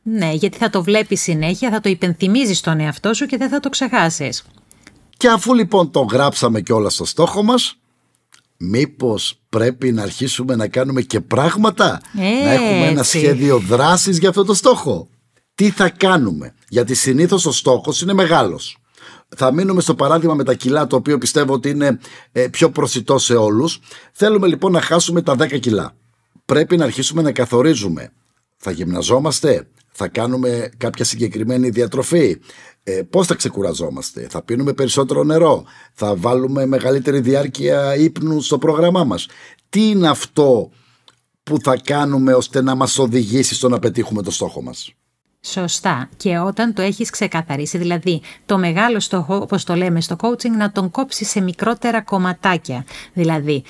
Ναι, 0.03 0.33
γιατί 0.33 0.59
θα 0.59 0.71
το 0.71 0.83
βλέπεις 0.83 1.21
συνέχεια, 1.21 1.71
θα 1.71 1.81
το 1.81 1.88
υπενθυμίζεις 1.88 2.59
στον 2.59 2.81
εαυτό 2.81 3.14
σου 3.14 3.27
και 3.27 3.37
δεν 3.37 3.49
θα 3.49 3.61
το 3.61 3.69
ξεχάσεις. 3.69 4.45
Και 5.17 5.29
αφού 5.29 5.55
λοιπόν 5.55 5.90
το 5.90 6.01
γράψαμε 6.01 6.61
και 6.61 6.73
όλα 6.73 6.88
στο 6.90 7.05
στόχο 7.05 7.43
μας, 7.43 7.79
μήπως 8.57 9.40
πρέπει 9.49 9.93
να 9.93 10.03
αρχίσουμε 10.03 10.57
να 10.57 10.69
κάνουμε 10.69 11.03
και 11.03 11.21
πράγματα, 11.21 12.01
να 12.45 12.53
έχουμε 12.53 12.87
ένα 12.87 13.03
σχέδιο 13.03 13.59
δράσης 13.59 14.19
για 14.19 14.29
αυτό 14.29 14.45
το 14.45 14.55
στόχο; 14.55 15.09
Τι 15.55 15.71
θα 15.71 15.88
κάνουμε, 15.88 16.55
γιατί 16.69 16.95
συνήθως 16.95 17.47
ο 17.47 17.53
στόχος 17.53 18.01
είναι 18.01 18.12
μεγάλος. 18.12 18.79
Θα 19.37 19.53
μείνουμε 19.53 19.81
στο 19.81 19.95
παράδειγμα 19.95 20.35
με 20.35 20.45
τα 20.45 20.55
κιλά, 20.55 20.87
το 20.87 20.97
οποίο 20.97 21.19
πιστεύω 21.19 21.53
ότι 21.53 21.69
είναι 21.69 21.99
ε, 22.33 22.49
πιο 22.49 22.71
προσιτό 22.71 23.19
σε 23.19 23.35
όλους. 23.35 23.81
Θέλουμε 24.12 24.47
λοιπόν 24.47 24.73
να 24.73 24.81
χάσουμε 24.81 25.23
τα 25.23 25.35
10 25.38 25.61
κιλά. 25.61 25.97
Πρέπει 26.45 26.77
να 26.77 26.85
αρχίσουμε 26.85 27.23
να 27.23 27.33
καθορίζουμε 27.33 28.12
Θα 28.57 28.71
γυμναζόμαστε, 28.71 29.69
θα 29.93 30.09
κάνουμε 30.09 30.71
κάποια 30.77 31.05
συγκεκριμένη 31.05 31.69
διατροφή, 31.69 32.40
ε, 32.83 33.03
πώς 33.11 33.27
θα 33.27 33.35
ξεκουραζόμαστε, 33.35 34.27
θα 34.31 34.43
πίνουμε 34.43 34.73
περισσότερο 34.73 35.25
νερό, 35.25 35.64
θα 35.93 36.17
βάλουμε 36.17 36.67
μεγαλύτερη 36.67 37.21
διάρκεια 37.21 37.97
ύπνου 37.97 38.40
στο 38.40 38.59
πρόγραμμά 38.59 39.05
μας; 39.05 39.27
Τι 39.69 39.88
είναι 39.88 40.09
αυτό 40.09 40.71
που 41.43 41.57
θα 41.62 41.77
κάνουμε 41.77 42.33
ώστε 42.33 42.62
να 42.62 42.75
μας 42.75 42.99
οδηγήσει 42.99 43.55
στο 43.55 43.69
να 43.69 43.79
πετύχουμε 43.79 44.23
το 44.23 44.31
στόχο 44.31 44.62
μας; 44.62 44.95
Σωστά. 45.47 46.09
Και 46.17 46.39
όταν 46.39 46.75
το 46.75 46.83
έχεις 46.83 47.11
ξεκαθαρίσει, 47.11 47.79
δηλαδή 47.79 48.21
το 48.47 48.59
μεγάλο 48.59 49.01
στόχο, 49.01 49.37
όπως 49.37 49.65
το 49.65 49.75
λέμε 49.75 50.01
στο 50.01 50.17
coaching, 50.21 50.57
να 50.57 50.73
τον 50.73 50.91
κόψεις 50.91 51.29
σε 51.29 51.41
μικρότερα 51.41 52.03
κομματάκια. 52.03 52.85
Δηλαδή, 53.13 53.63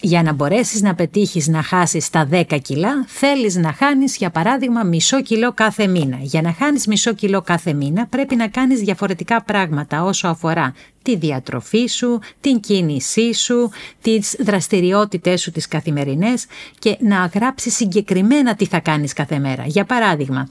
για 0.00 0.22
να 0.22 0.32
μπορέσεις 0.32 0.82
να 0.82 0.94
πετύχεις 0.94 1.48
να 1.48 1.62
χάσεις 1.62 2.10
τα 2.10 2.28
10 2.30 2.58
κιλά, 2.62 3.04
θέλεις 3.06 3.56
να 3.56 3.72
χάνεις 3.72 4.16
για 4.16 4.30
παράδειγμα 4.30 4.82
μισό 4.82 5.22
κιλό 5.22 5.52
κάθε 5.52 5.86
μήνα. 5.86 6.18
Για 6.20 6.42
να 6.42 6.52
χάνεις 6.52 6.86
μισό 6.86 7.14
κιλό 7.14 7.42
κάθε 7.42 7.72
μήνα 7.72 8.06
πρέπει 8.06 8.36
να 8.36 8.48
κάνεις 8.48 8.80
διαφορετικά 8.80 9.42
πράγματα 9.42 10.04
όσο 10.04 10.28
αφορά 10.28 10.74
τη 11.02 11.16
διατροφή 11.16 11.86
σου, 11.86 12.18
την 12.40 12.60
κίνησή 12.60 13.32
σου, 13.32 13.70
τις 14.02 14.36
δραστηριότητές 14.38 15.40
σου 15.40 15.50
τις 15.50 15.68
καθημερινές 15.68 16.46
και 16.78 16.96
να 17.00 17.30
γράψεις 17.34 17.74
συγκεκριμένα 17.74 18.54
τι 18.54 18.66
θα 18.66 18.80
κάνεις 18.80 19.12
κάθε 19.12 19.38
μέρα. 19.38 19.64
Για 19.66 19.84
παράδειγμα, 19.84 20.48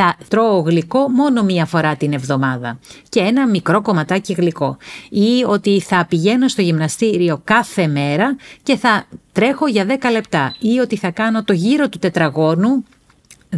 θα 0.00 0.16
τρώω 0.28 0.60
γλυκό 0.60 1.08
μόνο 1.08 1.42
μία 1.42 1.66
φορά 1.66 1.96
την 1.96 2.12
εβδομάδα 2.12 2.78
και 3.08 3.20
ένα 3.20 3.48
μικρό 3.48 3.82
κομματάκι 3.82 4.32
γλυκό 4.32 4.76
ή 5.08 5.44
ότι 5.46 5.80
θα 5.80 6.06
πηγαίνω 6.08 6.48
στο 6.48 6.62
γυμναστήριο 6.62 7.40
κάθε 7.44 7.86
μέρα 7.86 8.36
και 8.62 8.76
θα 8.76 9.06
τρέχω 9.32 9.66
για 9.66 9.86
10 10.00 10.10
λεπτά 10.12 10.54
ή 10.58 10.78
ότι 10.78 10.96
θα 10.96 11.10
κάνω 11.10 11.44
το 11.44 11.52
γύρο 11.52 11.88
του 11.88 11.98
τετραγώνου 11.98 12.84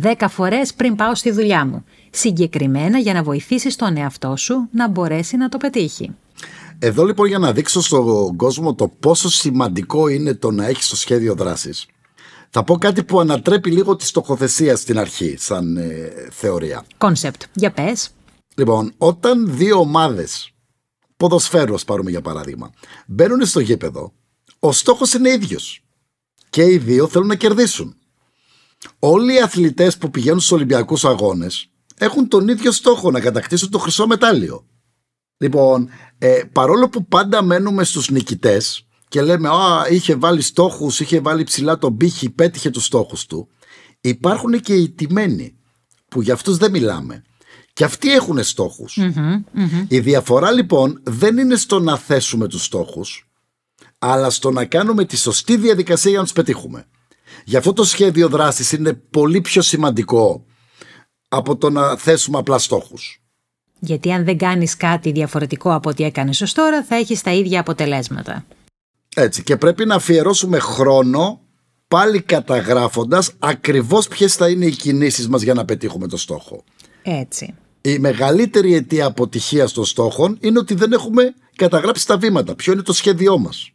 10 0.02 0.12
φορές 0.28 0.74
πριν 0.74 0.96
πάω 0.96 1.14
στη 1.14 1.30
δουλειά 1.30 1.66
μου. 1.66 1.84
Συγκεκριμένα 2.10 2.98
για 2.98 3.12
να 3.12 3.22
βοηθήσεις 3.22 3.76
τον 3.76 3.96
εαυτό 3.96 4.36
σου 4.36 4.68
να 4.72 4.88
μπορέσει 4.88 5.36
να 5.36 5.48
το 5.48 5.56
πετύχει. 5.56 6.14
Εδώ 6.78 7.04
λοιπόν 7.04 7.26
για 7.26 7.38
να 7.38 7.52
δείξω 7.52 7.80
στον 7.80 8.36
κόσμο 8.36 8.74
το 8.74 8.88
πόσο 9.00 9.28
σημαντικό 9.28 10.08
είναι 10.08 10.34
το 10.34 10.50
να 10.50 10.66
έχεις 10.66 10.88
το 10.88 10.96
σχέδιο 10.96 11.34
δράσης. 11.34 11.86
Θα 12.52 12.64
πω 12.64 12.78
κάτι 12.78 13.04
που 13.04 13.20
ανατρέπει 13.20 13.70
λίγο 13.70 13.96
τη 13.96 14.04
στοχοθεσία 14.04 14.76
στην 14.76 14.98
αρχή, 14.98 15.36
σαν 15.38 15.76
ε, 15.76 16.12
θεωρία. 16.30 16.84
Κόνσεπτ. 16.98 17.42
Για 17.52 17.72
πες. 17.72 18.10
Λοιπόν, 18.54 18.92
όταν 18.98 19.56
δύο 19.56 19.78
ομάδες 19.78 20.54
ποδοσφαίρους, 21.16 21.74
ας 21.74 21.84
πάρουμε 21.84 22.10
για 22.10 22.20
παράδειγμα, 22.20 22.70
μπαίνουν 23.06 23.46
στο 23.46 23.60
γήπεδο, 23.60 24.12
ο 24.58 24.72
στόχος 24.72 25.12
είναι 25.12 25.30
ίδιος. 25.30 25.84
Και 26.50 26.62
οι 26.62 26.78
δύο 26.78 27.08
θέλουν 27.08 27.26
να 27.26 27.34
κερδίσουν. 27.34 27.96
Όλοι 28.98 29.34
οι 29.34 29.40
αθλητές 29.40 29.98
που 29.98 30.10
πηγαίνουν 30.10 30.38
στους 30.38 30.52
Ολυμπιακούς 30.52 31.04
Αγώνες 31.04 31.70
έχουν 31.98 32.28
τον 32.28 32.48
ίδιο 32.48 32.72
στόχο 32.72 33.10
να 33.10 33.20
κατακτήσουν 33.20 33.70
το 33.70 33.78
χρυσό 33.78 34.06
μετάλλιο. 34.06 34.66
Λοιπόν, 35.36 35.88
ε, 36.18 36.42
παρόλο 36.52 36.88
που 36.88 37.06
πάντα 37.06 37.42
μένουμε 37.42 37.84
στους 37.84 38.10
νικητές 38.10 38.86
και 39.10 39.22
λέμε 39.22 39.48
«Α, 39.48 39.86
είχε 39.90 40.14
βάλει 40.14 40.42
στόχους, 40.42 41.00
είχε 41.00 41.20
βάλει 41.20 41.44
ψηλά 41.44 41.78
τον 41.78 41.96
πύχη, 41.96 42.30
πέτυχε 42.30 42.70
τους 42.70 42.84
στόχους 42.84 43.26
του». 43.26 43.48
Υπάρχουν 44.00 44.60
και 44.60 44.74
οι 44.74 44.90
τιμένοι 44.90 45.54
που 46.08 46.22
για 46.22 46.34
αυτούς 46.34 46.56
δεν 46.56 46.70
μιλάμε. 46.70 47.22
Και 47.72 47.84
αυτοί 47.84 48.12
έχουν 48.12 48.38
Η 49.88 50.00
διαφορά 50.00 50.50
λοιπόν 50.50 51.00
δεν 51.04 51.38
είναι 51.38 51.56
στο 51.56 51.80
να 51.80 51.96
θέσουμε 51.96 52.48
τους 52.48 52.64
στόχους, 52.64 53.30
αλλά 53.98 54.30
στο 54.30 54.50
να 54.50 54.64
κάνουμε 54.64 55.04
τη 55.04 55.16
σωστή 55.16 55.56
διαδικασία 55.56 56.10
για 56.10 56.18
να 56.18 56.24
τους 56.24 56.34
πετύχουμε. 56.34 56.86
Γι' 57.44 57.56
αυτό 57.56 57.72
το 57.72 57.84
σχέδιο 57.84 58.28
δράσης 58.28 58.72
είναι 58.72 58.92
πολύ 58.92 59.40
πιο 59.40 59.62
σημαντικό 59.62 60.44
από 61.28 61.56
το 61.56 61.70
να 61.70 61.96
θέσουμε 61.96 62.38
απλά 62.38 62.58
στόχους. 62.58 63.22
Γιατί 63.78 64.12
αν 64.12 64.24
δεν 64.24 64.38
κάνεις 64.38 64.76
κάτι 64.76 65.12
διαφορετικό 65.12 65.74
από 65.74 65.90
ό,τι 65.90 66.04
έκανες 66.04 66.40
ως 66.40 66.52
τώρα 66.52 66.84
θα 66.84 66.96
έχεις 66.96 67.22
τα 67.22 67.32
ίδια 67.32 67.60
αποτελέσματα. 67.60 68.44
Έτσι 69.16 69.42
και 69.42 69.56
πρέπει 69.56 69.86
να 69.86 69.94
αφιερώσουμε 69.94 70.58
χρόνο 70.58 71.40
πάλι 71.88 72.22
καταγράφοντας 72.22 73.32
ακριβώς 73.38 74.08
ποιες 74.08 74.34
θα 74.34 74.48
είναι 74.48 74.66
οι 74.66 74.70
κινήσεις 74.70 75.28
μας 75.28 75.42
για 75.42 75.54
να 75.54 75.64
πετύχουμε 75.64 76.06
το 76.06 76.16
στόχο. 76.16 76.64
Έτσι. 77.02 77.54
Η 77.80 77.98
μεγαλύτερη 77.98 78.74
αιτία 78.74 79.06
αποτυχίας 79.06 79.72
των 79.72 79.84
στόχων 79.84 80.38
είναι 80.40 80.58
ότι 80.58 80.74
δεν 80.74 80.92
έχουμε 80.92 81.34
καταγράψει 81.56 82.06
τα 82.06 82.18
βήματα. 82.18 82.54
Ποιο 82.54 82.72
είναι 82.72 82.82
το 82.82 82.92
σχέδιό 82.92 83.38
μας; 83.38 83.72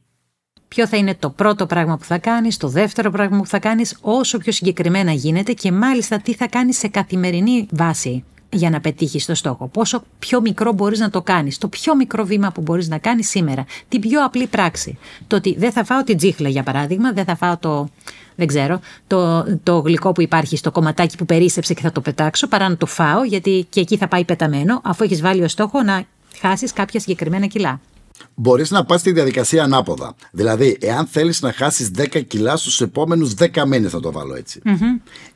Ποιο 0.68 0.88
θα 0.88 0.98
είναι 0.98 1.16
το 1.16 1.30
πρώτο 1.30 1.66
πράγμα 1.66 1.98
που 1.98 2.04
θα 2.04 2.18
κάνεις, 2.18 2.58
το 2.58 2.68
δεύτερο 2.68 3.12
πράγμα 3.12 3.38
που 3.38 3.48
θα 3.48 3.60
κάνεις, 3.60 3.98
όσο 4.02 4.38
πιο 4.38 4.52
συγκεκριμένα 4.52 5.12
γίνεται 5.12 5.54
και 5.54 5.72
μάλιστα 5.72 6.18
τι 6.18 6.34
θα 6.34 6.48
κάνεις 6.48 6.78
σε 6.78 6.88
καθημερινή 6.88 7.68
βάση 7.72 8.24
για 8.56 8.70
να 8.70 8.80
πετύχεις 8.80 9.26
το 9.26 9.36
στόχο. 9.36 9.68
Πόσο 9.68 10.04
πιο 10.20 10.42
μικρό 10.42 10.74
μπορείς 10.74 11.00
να 11.00 11.10
το 11.10 11.22
κάνεις. 11.22 11.58
Το 11.58 11.68
πιο 11.68 11.96
μικρό 11.96 12.26
βήμα 12.26 12.52
που 12.52 12.62
μπορείς 12.62 12.88
να 12.88 12.98
κάνεις 12.98 13.30
σήμερα. 13.30 13.66
Την 13.88 14.02
πιο 14.02 14.26
απλή 14.26 14.48
πράξη. 14.48 14.98
Το 15.28 15.36
ότι 15.36 15.56
δεν 15.58 15.72
θα 15.72 15.84
φάω 15.84 16.04
την 16.04 16.18
τζίχλα, 16.18 16.50
για 16.50 16.64
παράδειγμα, 16.64 17.14
δεν 17.14 17.26
θα 17.26 17.36
φάω 17.36 17.58
το. 17.58 17.90
Δεν 18.36 18.48
ξέρω, 18.48 18.80
το, 19.08 19.46
το 19.64 19.80
γλυκό 19.80 20.12
που 20.12 20.22
υπάρχει 20.22 20.58
στο 20.58 20.72
κομματάκι 20.72 21.18
που 21.18 21.26
περίσσεψε 21.26 21.74
και 21.74 21.82
θα 21.82 21.92
το 21.92 22.02
πετάξω, 22.02 22.48
παρά 22.48 22.70
να 22.70 22.78
το 22.78 22.86
φάω, 22.86 23.24
γιατί 23.24 23.66
και 23.70 23.80
εκεί 23.80 23.98
θα 23.98 24.08
πάει 24.08 24.24
πεταμένο, 24.24 24.82
αφού 24.84 25.04
έχεις 25.04 25.22
βάλει 25.22 25.44
ως 25.44 25.52
στόχο 25.52 25.84
να 25.84 26.04
χάσεις 26.40 26.74
κάποια 26.74 27.00
συγκεκριμένα 27.00 27.46
κιλά. 27.46 27.80
Μπορείς 28.36 28.72
να 28.72 28.86
πας 28.86 29.00
στη 29.00 29.12
διαδικασία 29.12 29.64
ανάποδα. 29.64 30.16
Δηλαδή, 30.32 30.78
εάν 30.82 31.06
θέλεις 31.06 31.42
να 31.42 31.52
χάσεις 31.52 31.92
10 31.98 32.22
κιλά 32.28 32.58
στους 32.58 32.82
επόμενους 32.82 33.34
10 33.34 33.66
μήνες, 33.66 33.92
θα 33.92 34.00
το 34.00 34.12
βάλω 34.12 34.36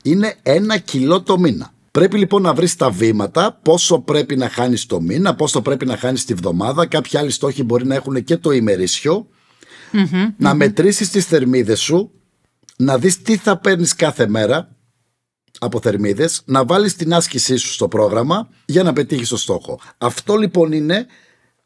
Είναι 0.04 0.36
ένα 0.44 0.78
κιλό 0.78 1.22
το 1.22 1.40
μήνα. 1.40 1.72
Πρέπει 1.92 2.18
λοιπόν 2.18 2.42
να 2.42 2.54
βρεις 2.54 2.76
τα 2.76 2.90
βήματα, 2.90 3.60
πόσο 3.64 4.00
πρέπει 4.00 4.36
να 4.36 4.50
χάνεις 4.50 4.86
το 4.86 5.02
μήνα, 5.02 5.36
πόσο 5.36 5.62
πρέπει 5.62 5.86
να 5.86 5.98
χάνεις 5.98 6.26
τη 6.26 6.34
βδομάδα. 6.34 6.86
Κάποιοι 6.86 7.20
άλλοι 7.20 7.32
στόχοι 7.32 7.64
μπορεί 7.64 7.86
να 7.86 7.96
έχουν 7.96 8.24
και 8.24 8.38
το 8.38 8.52
ημερήσιο. 8.52 9.28
να 10.38 10.52
mm 10.52 10.56
μετρήσεις 10.56 11.10
τις 11.10 11.26
θερμίδες 11.26 11.80
σου, 11.80 12.12
να 12.78 12.98
δεις 12.98 13.22
τι 13.22 13.38
θα 13.38 13.58
παίρνεις 13.58 13.96
κάθε 13.96 14.28
μέρα 14.28 14.76
από 15.60 15.80
θερμίδες, 15.82 16.42
να 16.46 16.66
βάλεις 16.66 16.96
την 16.96 17.14
άσκησή 17.14 17.56
σου 17.56 17.72
στο 17.72 17.88
πρόγραμμα 17.88 18.50
για 18.66 18.84
να 18.84 18.94
πετύχεις 18.94 19.30
το 19.30 19.38
στόχο. 19.38 19.80
Αυτό 19.98 20.36
λοιπόν 20.36 20.72
είναι 20.72 21.06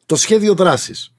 το 0.06 0.16
σχέδιο 0.16 0.54
δράσης. 0.54 1.14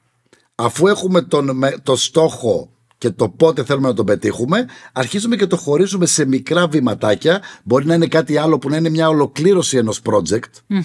Αφού 0.55 0.87
έχουμε 0.87 1.21
τον, 1.21 1.59
το 1.83 1.95
στόχο 1.95 2.74
και 2.97 3.09
το 3.09 3.29
πότε 3.29 3.63
θέλουμε 3.63 3.87
να 3.87 3.93
το 3.93 4.03
πετύχουμε, 4.03 4.65
αρχίζουμε 4.93 5.35
και 5.35 5.47
το 5.47 5.57
χωρίζουμε 5.57 6.05
σε 6.05 6.25
μικρά 6.25 6.67
βηματάκια. 6.67 7.41
Μπορεί 7.63 7.85
να 7.85 7.93
είναι 7.93 8.07
κάτι 8.07 8.37
άλλο 8.37 8.57
που 8.57 8.69
να 8.69 8.77
είναι 8.77 8.89
μια 8.89 9.07
ολοκλήρωση 9.07 9.77
ενός 9.77 10.01
project. 10.03 10.77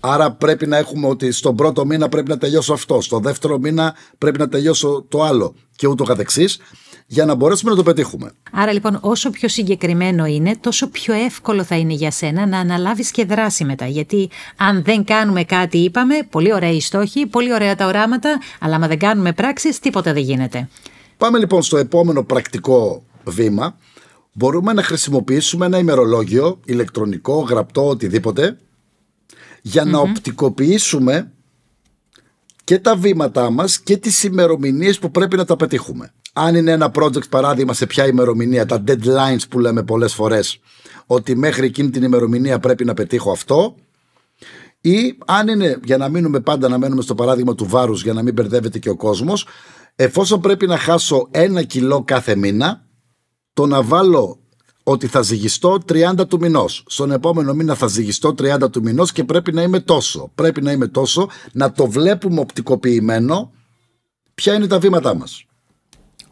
Άρα 0.00 0.32
πρέπει 0.32 0.66
να 0.66 0.76
έχουμε 0.76 1.06
ότι 1.06 1.32
στον 1.32 1.56
πρώτο 1.56 1.86
μήνα 1.86 2.08
πρέπει 2.08 2.28
να 2.28 2.38
τελειώσω 2.38 2.72
αυτό, 2.72 3.00
στο 3.00 3.18
δεύτερο 3.18 3.58
μήνα 3.58 3.94
πρέπει 4.18 4.38
να 4.38 4.48
τελειώσω 4.48 5.04
το 5.08 5.22
άλλο 5.22 5.54
και 5.76 5.86
ούτω 5.86 6.04
καθεξής 6.04 6.60
για 7.06 7.24
να 7.24 7.34
μπορέσουμε 7.34 7.70
να 7.70 7.76
το 7.76 7.82
πετύχουμε. 7.82 8.32
Άρα 8.52 8.72
λοιπόν 8.72 8.98
όσο 9.00 9.30
πιο 9.30 9.48
συγκεκριμένο 9.48 10.26
είναι, 10.26 10.56
τόσο 10.60 10.88
πιο 10.88 11.14
εύκολο 11.14 11.64
θα 11.64 11.76
είναι 11.76 11.92
για 11.92 12.10
σένα 12.10 12.46
να 12.46 12.58
αναλάβεις 12.58 13.10
και 13.10 13.24
δράση 13.24 13.64
μετά. 13.64 13.86
Γιατί 13.86 14.30
αν 14.56 14.82
δεν 14.82 15.04
κάνουμε 15.04 15.44
κάτι 15.44 15.78
είπαμε, 15.78 16.14
πολύ 16.30 16.54
ωραία 16.54 16.70
οι 16.70 16.80
στόχοι, 16.80 17.26
πολύ 17.26 17.52
ωραία 17.52 17.74
τα 17.74 17.86
οράματα, 17.86 18.38
αλλά 18.60 18.74
αν 18.74 18.88
δεν 18.88 18.98
κάνουμε 18.98 19.32
πράξεις 19.32 19.78
τίποτα 19.78 20.12
δεν 20.12 20.22
γίνεται. 20.22 20.68
Πάμε 21.20 21.38
λοιπόν 21.38 21.62
στο 21.62 21.76
επόμενο 21.76 22.24
πρακτικό 22.24 23.02
βήμα. 23.24 23.76
Μπορούμε 24.32 24.72
να 24.72 24.82
χρησιμοποιήσουμε 24.82 25.66
ένα 25.66 25.78
ημερολόγιο, 25.78 26.60
ηλεκτρονικό, 26.64 27.40
γραπτό, 27.40 27.88
οτιδήποτε, 27.88 28.58
για 29.62 29.84
να 29.84 29.98
οπτικοποιήσουμε 29.98 31.32
και 32.64 32.78
τα 32.78 32.96
βήματά 32.96 33.50
μας 33.50 33.80
και 33.80 33.96
τις 33.96 34.24
ημερομηνίες 34.24 34.98
που 34.98 35.10
πρέπει 35.10 35.36
να 35.36 35.44
τα 35.44 35.56
πετύχουμε. 35.56 36.12
Αν 36.32 36.54
είναι 36.54 36.70
ένα 36.70 36.90
project 36.94 37.28
παράδειγμα 37.28 37.72
σε 37.72 37.86
ποια 37.86 38.06
ημερομηνία, 38.06 38.66
τα 38.66 38.84
deadlines 38.86 39.42
που 39.48 39.58
λέμε 39.58 39.82
πολλές 39.82 40.14
φορές, 40.14 40.60
ότι 41.06 41.36
μέχρι 41.36 41.66
εκείνη 41.66 41.90
την 41.90 42.02
ημερομηνία 42.02 42.58
πρέπει 42.58 42.84
να 42.84 42.94
πετύχω 42.94 43.30
αυτό, 43.30 43.74
ή 44.80 45.18
αν 45.26 45.48
είναι, 45.48 45.80
για 45.84 45.96
να 45.96 46.08
μείνουμε 46.08 46.40
πάντα 46.40 46.68
να 46.68 46.78
μένουμε 46.78 47.02
στο 47.02 47.14
παράδειγμα 47.14 47.54
του 47.54 47.66
βάρους 47.66 48.02
για 48.02 48.12
να 48.12 48.22
μην 48.22 48.32
μπερδεύεται 48.34 48.78
και 48.78 48.90
ο 48.90 48.96
κόσμος, 48.96 49.46
εφόσον 49.96 50.40
πρέπει 50.40 50.66
να 50.66 50.78
χάσω 50.78 51.28
ένα 51.30 51.62
κιλό 51.62 52.02
κάθε 52.04 52.36
μήνα, 52.36 52.86
το 53.52 53.66
να 53.66 53.82
βάλω 53.82 54.38
ότι 54.82 55.06
θα 55.06 55.22
ζυγιστώ 55.22 55.78
30 55.88 56.28
του 56.28 56.38
μηνός. 56.38 56.84
Στον 56.86 57.10
επόμενο 57.10 57.54
μήνα 57.54 57.74
θα 57.74 57.86
ζυγιστώ 57.86 58.34
30 58.38 58.70
του 58.70 58.82
μηνός 58.82 59.12
και 59.12 59.24
πρέπει 59.24 59.52
να 59.52 59.62
είμαι 59.62 59.80
τόσο. 59.80 60.30
Πρέπει 60.34 60.62
να 60.62 60.72
είμαι 60.72 60.88
τόσο, 60.88 61.28
να 61.52 61.72
το 61.72 61.86
βλέπουμε 61.86 62.40
οπτικοποιημένο 62.40 63.52
ποια 64.34 64.54
είναι 64.54 64.66
τα 64.66 64.78
βήματά 64.78 65.14
μας. 65.14 65.44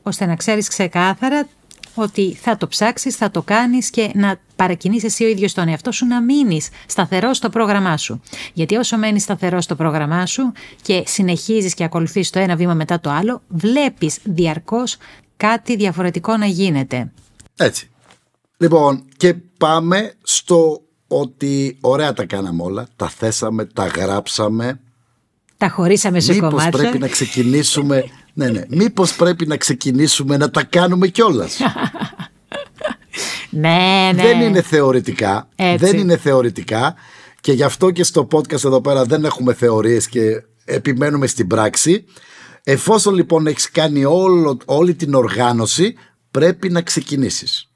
Ώστε 0.02 0.26
να 0.26 0.36
ξέρεις 0.36 0.68
ξεκάθαρα 0.68 1.48
ότι 2.02 2.34
θα 2.34 2.56
το 2.56 2.68
ψάξεις, 2.68 3.16
θα 3.16 3.30
το 3.30 3.42
κάνεις 3.42 3.90
και 3.90 4.10
να 4.14 4.40
παρακινείς 4.56 5.04
εσύ 5.04 5.24
ο 5.24 5.28
ίδιος 5.28 5.52
τον 5.52 5.68
εαυτό 5.68 5.92
σου 5.92 6.06
να 6.06 6.22
μείνεις 6.22 6.68
σταθερός 6.86 7.36
στο 7.36 7.48
πρόγραμμά 7.48 7.96
σου. 7.96 8.20
Γιατί 8.52 8.76
όσο 8.76 8.98
μένεις 8.98 9.22
σταθερός 9.22 9.64
στο 9.64 9.74
πρόγραμμά 9.74 10.26
σου 10.26 10.52
και 10.82 11.02
συνεχίζεις 11.06 11.74
και 11.74 11.84
ακολουθείς 11.84 12.30
το 12.30 12.38
ένα 12.38 12.56
βήμα 12.56 12.74
μετά 12.74 13.00
το 13.00 13.10
άλλο, 13.10 13.42
βλέπεις 13.48 14.18
διαρκώς 14.22 14.96
κάτι 15.36 15.76
διαφορετικό 15.76 16.36
να 16.36 16.46
γίνεται. 16.46 17.12
Έτσι. 17.56 17.90
Λοιπόν, 18.56 19.04
και 19.16 19.34
πάμε 19.58 20.12
στο 20.22 20.82
ότι 21.08 21.78
ωραία 21.80 22.12
τα 22.12 22.24
κάναμε 22.24 22.62
όλα, 22.62 22.86
τα 22.96 23.08
θέσαμε, 23.08 23.64
τα 23.64 23.86
γράψαμε. 23.86 24.80
Τα 25.56 25.68
χωρίσαμε 25.68 26.20
σε 26.20 26.32
Μήπως 26.32 26.50
κομμάτια. 26.50 26.78
πρέπει 26.78 26.98
να 26.98 27.08
ξεκινήσουμε, 27.08 28.04
ναι, 28.38 28.48
ναι, 28.48 28.62
μήπως 28.68 29.16
πρέπει 29.16 29.46
να 29.46 29.56
ξεκινήσουμε 29.56 30.36
να 30.36 30.50
τα 30.50 30.64
κάνουμε 30.64 31.08
κιόλας; 31.08 31.58
Ναι, 33.50 34.10
ναι. 34.14 34.22
Δεν 34.22 34.40
είναι 34.40 34.62
θεωρητικά. 34.62 35.48
Έτσι. 35.56 35.84
Δεν 35.84 35.98
είναι 35.98 36.16
θεωρητικά 36.16 36.94
και 37.40 37.52
γι' 37.52 37.62
αυτό 37.62 37.90
και 37.90 38.04
στο 38.04 38.28
podcast 38.32 38.64
εδώ 38.64 38.80
πέρα 38.80 39.04
δεν 39.04 39.24
έχουμε 39.24 39.54
θεωρίες 39.54 40.08
και 40.08 40.42
επιμένουμε 40.64 41.26
στην 41.26 41.46
πράξη. 41.46 42.04
Εφόσον 42.62 43.14
λοιπόν 43.14 43.46
έχεις 43.46 43.70
κάνει 43.70 44.04
όλο, 44.04 44.58
όλη 44.64 44.94
την 44.94 45.14
οργάνωση 45.14 45.94
πρέπει 46.30 46.68
να 46.68 46.82
ξεκινήσεις. 46.82 47.70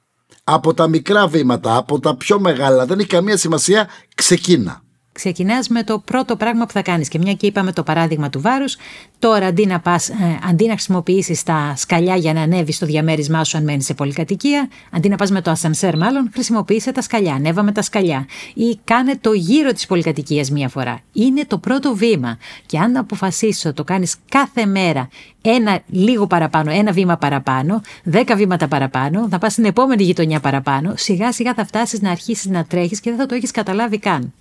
Από 0.44 0.74
τα 0.74 0.88
μικρά 0.88 1.26
βήματα, 1.26 1.76
από 1.76 2.00
τα 2.00 2.16
πιο 2.16 2.40
μεγάλα, 2.40 2.86
δεν 2.86 2.98
έχει 2.98 3.08
καμία 3.08 3.36
σημασία, 3.36 3.88
ξεκίνα. 4.14 4.82
Ξεκινάς 5.22 5.68
με 5.68 5.82
το 5.82 5.98
πρώτο 5.98 6.36
πράγμα 6.36 6.66
που 6.66 6.72
θα 6.72 6.82
κάνεις 6.82 7.08
και 7.08 7.18
μια 7.18 7.32
και 7.32 7.46
είπαμε 7.46 7.72
το 7.72 7.82
παράδειγμα 7.82 8.30
του 8.30 8.40
βάρους, 8.40 8.76
τώρα 9.18 9.46
αντί 9.46 9.66
να, 9.66 9.80
πας, 9.80 10.08
ε, 10.08 10.14
αντί 10.48 10.66
να 10.66 10.72
χρησιμοποιήσεις 10.72 11.42
τα 11.42 11.74
σκαλιά 11.76 12.16
για 12.16 12.32
να 12.32 12.40
ανέβεις 12.40 12.76
στο 12.76 12.86
διαμέρισμά 12.86 13.44
σου 13.44 13.56
αν 13.56 13.64
μένεις 13.64 13.84
σε 13.84 13.94
πολυκατοικία, 13.94 14.68
αντί 14.90 15.08
να 15.08 15.16
πας 15.16 15.30
με 15.30 15.40
το 15.40 15.50
ασανσέρ 15.50 15.96
μάλλον, 15.96 16.30
χρησιμοποίησε 16.32 16.92
τα 16.92 17.00
σκαλιά, 17.00 17.34
ανέβα 17.34 17.62
με 17.62 17.72
τα 17.72 17.82
σκαλιά 17.82 18.26
ή 18.54 18.78
κάνε 18.84 19.18
το 19.20 19.32
γύρο 19.32 19.72
της 19.72 19.86
πολυκατοικίας 19.86 20.50
μία 20.50 20.68
φορά. 20.68 21.00
Είναι 21.12 21.44
το 21.46 21.58
πρώτο 21.58 21.94
βήμα 21.94 22.38
και 22.66 22.78
αν 22.78 22.96
αποφασίσεις 22.96 23.64
ότι 23.64 23.74
το 23.74 23.84
κάνεις 23.84 24.16
κάθε 24.28 24.66
μέρα 24.66 25.08
ένα 25.42 25.80
λίγο 25.86 26.26
παραπάνω, 26.26 26.70
ένα 26.70 26.92
βήμα 26.92 27.16
παραπάνω, 27.16 27.80
δέκα 28.02 28.36
βήματα 28.36 28.68
παραπάνω, 28.68 29.28
θα 29.28 29.38
πας 29.38 29.52
στην 29.52 29.64
επόμενη 29.64 30.02
γειτονιά 30.02 30.40
παραπάνω, 30.40 30.92
σιγά 30.96 31.32
σιγά 31.32 31.54
θα 31.54 31.66
φτάσεις 31.66 32.00
να 32.00 32.10
αρχίσεις 32.10 32.46
να 32.46 32.64
τρέχεις 32.64 33.00
και 33.00 33.10
δεν 33.10 33.18
θα 33.18 33.26
το 33.26 33.34
έχεις 33.34 33.50
καταλάβει 33.50 33.98
καν. 33.98 34.32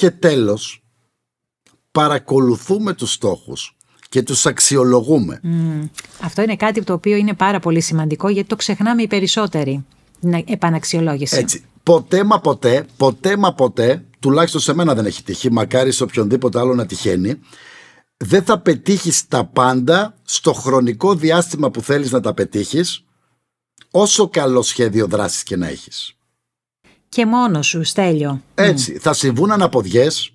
Και 0.00 0.10
τέλος, 0.10 0.82
παρακολουθούμε 1.90 2.92
τους 2.94 3.12
στόχους 3.12 3.76
και 4.08 4.22
τους 4.22 4.46
αξιολογούμε. 4.46 5.40
Αυτό 6.20 6.42
είναι 6.42 6.56
κάτι 6.56 6.84
το 6.84 6.92
οποίο 6.92 7.16
είναι 7.16 7.34
πάρα 7.34 7.60
πολύ 7.60 7.80
σημαντικό 7.80 8.28
γιατί 8.28 8.48
το 8.48 8.56
ξεχνάμε 8.56 9.02
οι 9.02 9.06
περισσότεροι. 9.06 9.84
Την 10.20 10.44
επαναξιολόγηση. 10.46 11.36
Έτσι. 11.36 11.64
Ποτέ 11.82 12.24
μα 12.24 12.40
ποτέ, 12.40 12.86
ποτέ 12.96 13.36
μα 13.36 13.54
ποτέ, 13.54 14.04
τουλάχιστον 14.20 14.60
σε 14.60 14.72
μένα 14.72 14.94
δεν 14.94 15.06
έχει 15.06 15.22
τύχει, 15.22 15.52
μακάρι 15.52 15.92
σε 15.92 16.02
οποιονδήποτε 16.02 16.58
άλλο 16.58 16.74
να 16.74 16.86
τυχαίνει, 16.86 17.40
δεν 18.16 18.42
θα 18.42 18.58
πετύχεις 18.58 19.28
τα 19.28 19.44
πάντα 19.44 20.14
στο 20.22 20.52
χρονικό 20.52 21.14
διάστημα 21.14 21.70
που 21.70 21.82
θέλεις 21.82 22.10
να 22.10 22.20
τα 22.20 22.34
πετύχεις, 22.34 23.04
όσο 23.90 24.28
καλό 24.28 24.62
σχέδιο 24.62 25.06
δράσης 25.06 25.42
και 25.42 25.56
να 25.56 25.68
έχεις. 25.68 26.14
Και 27.10 27.26
μόνος 27.26 27.66
σου, 27.66 27.84
Στέλιο. 27.84 28.42
Έτσι, 28.54 28.98
θα 28.98 29.12
συμβούν 29.12 29.50
αναποδιές 29.50 30.32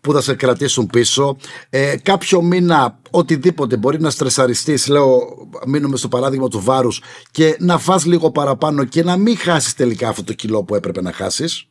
που 0.00 0.12
θα 0.12 0.20
σε 0.20 0.34
κρατήσουν 0.34 0.86
πίσω. 0.86 1.36
Ε, 1.70 1.96
κάποιο 2.02 2.42
μήνα, 2.42 2.98
οτιδήποτε 3.10 3.76
μπορεί 3.76 4.00
να 4.00 4.10
στρεσαριστείς, 4.10 4.88
λέω, 4.88 5.20
μείνουμε 5.66 5.96
στο 5.96 6.08
παράδειγμα 6.08 6.48
του 6.48 6.60
βάρους 6.60 7.02
και 7.30 7.56
να 7.58 7.78
φας 7.78 8.04
λίγο 8.04 8.30
παραπάνω 8.30 8.84
και 8.84 9.02
να 9.02 9.16
μην 9.16 9.36
χάσεις 9.36 9.74
τελικά 9.74 10.08
αυτό 10.08 10.24
το 10.24 10.32
κιλό 10.32 10.64
που 10.64 10.74
έπρεπε 10.74 11.02
να 11.02 11.12
χάσεις. 11.12 11.66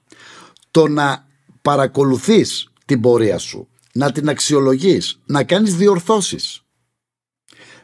Το 0.72 0.88
να 0.88 1.28
παρακολουθείς 1.62 2.70
την 2.86 3.02
πορεία 3.02 3.38
σου, 3.38 3.68
να 3.94 4.12
την 4.12 4.30
αξιολογείς, 4.30 5.20
να 5.26 5.44
κάνεις 5.44 5.76
διορθώσεις. 5.76 6.62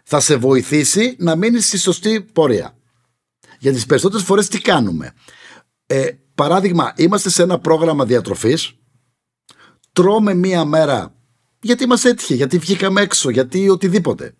Θα 0.03 0.19
σε 0.19 0.35
βοηθήσει 0.35 1.15
να 1.19 1.35
μείνεις 1.35 1.67
στη 1.67 1.77
σωστή 1.77 2.21
πορεία. 2.21 2.77
Για 3.59 3.71
τις 3.73 3.85
περισσότερες 3.85 4.25
φορές 4.25 4.47
τι 4.47 4.59
κάνουμε; 4.59 5.13
Ε, 5.87 6.09
παράδειγμα, 6.37 6.93
είμαστε 6.95 7.29
σε 7.29 7.43
ένα 7.43 7.59
πρόγραμμα 7.59 8.05
διατροφής, 8.05 8.73
τρώμε 9.91 10.33
μία 10.33 10.65
μέρα 10.65 11.11
γιατί 11.61 11.87
μας 11.87 12.05
έτυχε, 12.05 12.35
γιατί 12.35 12.57
βγήκαμε 12.57 13.01
έξω, 13.01 13.29
γιατί 13.29 13.69
οτιδήποτε. 13.69 14.33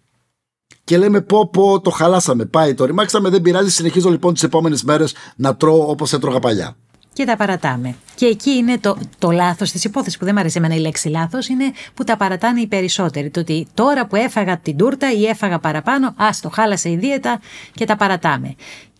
Και 0.83 0.97
λέμε 0.97 1.21
πω 1.21 1.49
πω 1.49 1.81
το 1.81 1.89
χαλάσαμε, 1.89 2.45
πάει, 2.45 2.73
το 2.73 2.85
ρημάξαμε, 2.85 3.29
δεν 3.29 3.41
πειράζει, 3.41 3.71
συνεχίζω 3.71 4.09
λοιπόν 4.09 4.33
τις 4.33 4.43
επόμενες 4.43 4.83
μέρες 4.83 5.15
να 5.35 5.55
τρώω 5.55 5.89
όπως 5.89 6.13
έτρωγα 6.13 6.39
παλιά. 6.39 6.75
Και 7.13 7.25
τα 7.25 7.35
παρατάμε. 7.35 7.95
Και 8.15 8.25
εκεί 8.25 8.49
είναι 8.49 8.77
το, 8.77 8.97
το 9.17 9.31
λάθος 9.31 9.71
της 9.71 9.83
υπόθεσης 9.83 10.17
που 10.17 10.25
δεν 10.25 10.33
μου 10.33 10.39
αρέσει 10.39 10.57
εμένα 10.57 10.75
η 10.75 10.79
λέξη 10.79 11.09
λάθος, 11.09 11.47
είναι 11.47 11.71
που 11.93 12.03
τα 12.03 12.17
παρατάνε 12.17 12.61
οι 12.61 12.67
περισσότεροι. 12.67 13.29
Το 13.29 13.39
ότι 13.39 13.67
τώρα 13.73 14.07
που 14.07 14.15
έφαγα 14.15 14.57
την 14.57 14.77
τούρτα 14.77 15.13
ή 15.13 15.25
έφαγα 15.25 15.59
παραπάνω, 15.59 16.13
ας 16.17 16.39
το 16.39 16.49
χάλασε 16.49 16.89
η 16.89 16.95
δίαιτα 16.95 17.39
και 17.73 17.85
τα 17.85 17.95
παρατάμε. 17.95 18.55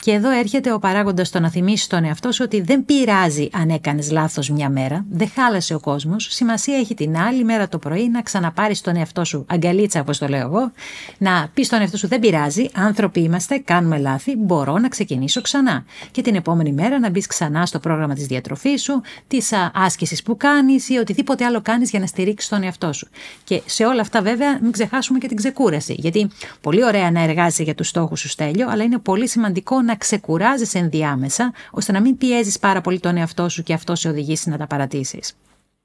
Και 0.08 0.13
εδώ 0.13 0.30
έρχεται 0.30 0.74
ο 0.74 0.80
παράγοντας 0.80 1.30
το 1.30 1.39
να 1.39 1.50
θυμίσει 1.50 1.89
τον 1.89 2.04
εαυτό 2.04 2.32
σου 2.32 2.41
ότι 2.46 2.62
δεν 2.62 2.86
πειράζει 2.86 3.50
αν 3.54 3.70
έκανες 3.70 4.12
λάθος 4.12 4.50
μια 4.50 4.70
μέρα, 4.70 5.06
δεν 5.10 5.30
χάλασε 5.36 5.74
ο 5.74 5.80
κόσμος. 5.80 6.28
Σημασία 6.32 6.78
έχει 6.78 6.93
την 6.93 7.17
άλλη 7.17 7.43
μέρα 7.43 7.67
το 7.67 7.78
πρωί 7.78 8.10
να 8.10 8.22
ξαναπάρεις 8.22 8.82
τον 8.82 8.96
εαυτό 8.96 9.26
σου 9.26 9.46
αγκαλίτσα, 9.50 10.00
όπως 10.00 10.17
το 10.17 10.28
λέω 10.28 10.39
εγώ, 10.39 10.72
να 11.17 11.50
πεις 11.54 11.65
στον 11.65 11.82
εαυτό 11.82 11.98
σου 11.98 12.08
δεν 12.08 12.20
πειράζει, 12.20 12.70
άνθρωποι 12.74 13.20
είμαστε, 13.20 13.58
κάνουμε 13.58 13.98
λάθη, 13.98 14.36
μπορώ 14.36 14.78
να 14.78 14.88
ξεκινήσω 14.88 15.41
ξανά. 15.41 15.86
Και 16.12 16.22
την 16.22 16.36
επόμενη 16.36 16.72
μέρα 16.72 17.00
να 17.00 17.10
μπεις 17.10 17.28
ξανά 17.28 17.65
στο 17.65 17.80
πρόγραμμα 17.80 18.13
της 18.13 18.26
διατροφής 18.26 18.82
σου, 18.82 19.02
της 19.28 19.52
άσκησης 19.74 20.24
που 20.24 20.38
κάνεις 20.38 20.89
ή 20.89 20.98
οτιδήποτε 20.98 21.46
άλλο 21.46 21.62
κάνεις 21.62 21.89
για 21.89 22.00
να 22.00 22.06
στηρίξεις 22.06 22.50
τον 22.50 22.63
εαυτό 22.63 22.93
σου. 22.93 23.08
Και 23.43 23.62
σε 23.65 23.86
όλα 23.86 24.02
αυτά, 24.02 24.22
βέβαια, 24.22 24.60
μην 24.62 24.72
ξεχάσουμε 24.72 25.20
και 25.20 25.28
την 25.28 25.38
ξεκούραση. 25.38 25.96
Γιατί 25.98 26.30
πολύ 26.62 26.84
ωραία 26.84 27.12
να 27.12 27.22
εργάζεσαι 27.22 27.63
για 27.63 27.76
τους 27.76 27.88
στόχους 27.88 28.20
σου, 28.20 28.30
Στέλιο, 28.30 28.70
αλλά 28.70 28.84
είναι 28.84 28.98
πολύ 28.98 29.28
σημαντικό 29.28 29.82
να 29.82 29.96
ξεκουράζεσαι 29.98 30.78
ενδιάμεσα, 30.78 31.54
ώστε 31.72 31.92
να 31.92 32.02
μην 32.02 32.18
πιέζεις 32.18 32.60
πάρα 32.60 32.82
πολύ 32.82 33.00
τον 33.00 33.18
εαυτό 33.18 33.50
σου 33.50 33.64
και 33.64 33.74
αυτό 33.74 33.96
σε 33.96 34.10
οδηγήσει 34.10 34.50
να 34.50 34.58
τα 34.58 34.68
παρατήσεις. 34.68 35.34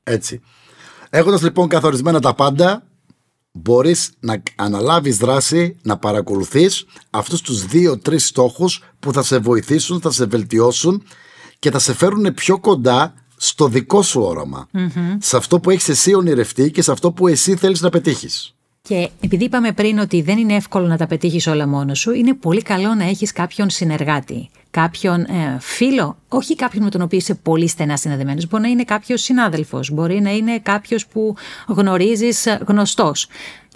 Έτσι. 0.03 0.41
Έχοντας 1.11 1.43
λοιπόν 1.43 1.69
καθορισμένα 1.69 2.21
τα 2.21 2.35
πάντα, 2.35 2.83
μπορείς 3.53 4.13
να 4.21 4.43
αναλάβεις 4.57 5.17
δράση, 5.17 5.77
να 5.83 5.97
παρακολουθείς 5.99 6.87
αυτούς 7.11 7.41
τους 7.41 7.67
δύο-τρει 7.67 8.19
στόχους 8.19 8.83
που 9.01 9.13
θα 9.13 9.23
σε 9.23 9.39
βοηθήσουν, 9.39 10.01
θα 10.01 10.11
σε 10.11 10.25
βελτιώσουν 10.25 11.03
και 11.59 11.71
θα 11.71 11.79
σε 11.79 11.95
φέρουν 11.95 12.35
πιο 12.35 12.59
κοντά 12.59 13.15
στο 13.37 13.69
δικό 13.69 14.03
σου 14.03 14.21
οραμα 14.21 14.69
Σε 15.19 15.37
αυτό 15.37 15.61
που 15.61 15.71
έχεις 15.71 15.89
εσύ 15.89 16.15
ονειρευτεί 16.15 16.71
και 16.71 16.83
σε 16.83 16.93
αυτό 16.93 17.13
που 17.13 17.29
εσύ 17.29 17.57
θέλεις 17.57 17.81
να 17.81 17.89
πετύχεις. 17.89 18.55
Και 18.93 19.11
επειδή 19.21 19.45
είπαμε 19.45 19.73
πριν 19.73 19.99
ότι 19.99 20.23
δεν 20.23 20.39
είναι 20.39 20.55
εύκολο 20.55 20.87
να 20.87 20.97
τα 20.97 21.07
πετύχεις 21.07 21.47
όλα 21.47 21.69
μόνος 21.69 21.99
σου, 21.99 22.13
είναι 22.13 22.35
πολύ 22.35 22.63
καλό 22.63 22.95
να 22.95 23.05
έχεις 23.05 23.33
κάποιον 23.33 23.71
συνεργάτη. 23.71 24.51
Κάποιον 24.73 25.21
ε, 25.21 25.57
φίλο, 25.61 26.17
όχι 26.29 26.57
κάποιον 26.57 26.85
με 26.85 26.91
τον 26.91 27.01
οποίο 27.03 27.19
είσαι 27.19 27.35
πολύ 27.35 27.69
στενά 27.69 27.97
συνδεδεμένος. 27.97 28.49
Μπορεί 28.49 28.63
να 28.63 28.69
είναι 28.69 28.85
κάποιος 28.85 29.23
συνάδελφος, 29.23 29.91
μπορεί 29.91 30.21
να 30.21 30.31
είναι 30.31 30.59
κάποιος 30.59 31.07
που 31.07 31.35
γνωρίζεις 31.69 32.59
γνωστός. 32.67 33.27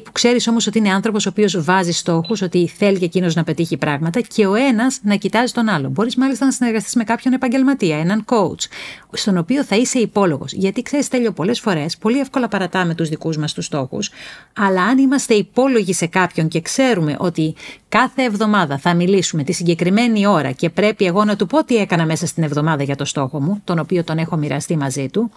Που 0.05 0.13
ξέρεις 0.13 0.49
όμως 0.49 0.67
ότι 0.67 0.79
είναι 0.79 0.93
άνθρωπος 0.93 1.27
ο 1.27 1.29
οποίος 1.29 1.65
βάζει 1.65 1.93
στόχους, 1.93 2.43
ότι 2.43 2.69
θέλει 2.77 2.99
και 2.99 3.05
εκείνος 3.05 3.35
να 3.35 3.45
πετύχει 3.45 3.77
πράγματα 3.77 4.21
και 4.21 4.47
ο 4.47 4.55
ένας 4.55 5.01
να 5.03 5.15
κοιτάζει 5.15 5.53
τον 5.53 5.69
άλλο. 5.69 5.89
Μπορείς 5.89 6.17
μάλιστα 6.17 6.45
να 6.45 6.51
συνεργαστείς 6.51 6.95
με 6.95 7.05
κάποιον 7.05 7.35
επαγγελματία, 7.35 7.99
έναν 7.99 8.25
coach, 8.29 8.69
στον 9.13 9.37
οποίο 9.37 9.65
θα 9.65 9.77
είσαι 9.77 9.99
υπόλογος. 9.99 10.53
Γιατί 10.53 10.83
ξέρεις, 10.83 11.09
τέλειο 11.09 11.33
πολλές 11.33 11.61
φορές, 11.61 11.97
πολύ 11.97 12.19
εύκολα 12.19 12.49
παρατάμε 12.49 12.95
τους 12.95 13.09
δικούς 13.09 13.37
μας 13.37 13.53
τους 13.53 13.65
στόχους, 13.65 14.11
αλλά 14.53 14.83
αν 14.83 14.99
είμαστε 14.99 15.35
υπόλογοι 15.35 15.93
σε 15.93 16.07
κάποιον 16.07 16.49
και 16.49 16.61
ξέρουμε 16.61 17.17
ότι 17.19 17.55
κάθε 17.89 18.23
εβδομάδα 18.23 18.79
θα 18.79 18.95
μιλήσουμε 18.95 19.43
τη 19.45 19.53
συγκεκριμένη 19.53 20.27
ώρα 20.27 20.51
και 20.51 20.71
πρέπει 20.71 20.86
εγώ 20.99 21.25
να 21.25 21.37
του 21.37 21.47
πω 21.47 21.65
τι 21.65 21.77
έκανα 21.77 22.07
μέσα 22.07 22.27
στην 22.27 22.43
εβδομάδα 22.43 22.83
για 22.83 22.97
το 22.97 23.05
στόχο 23.05 23.41
μου, 23.41 23.61
τον 23.65 23.79
οποίο 23.79 24.05
τον 24.05 24.19
έχω 24.19 24.37
μοιραστεί 24.37 24.77
μαζί 24.77 25.09
του, 25.09 25.31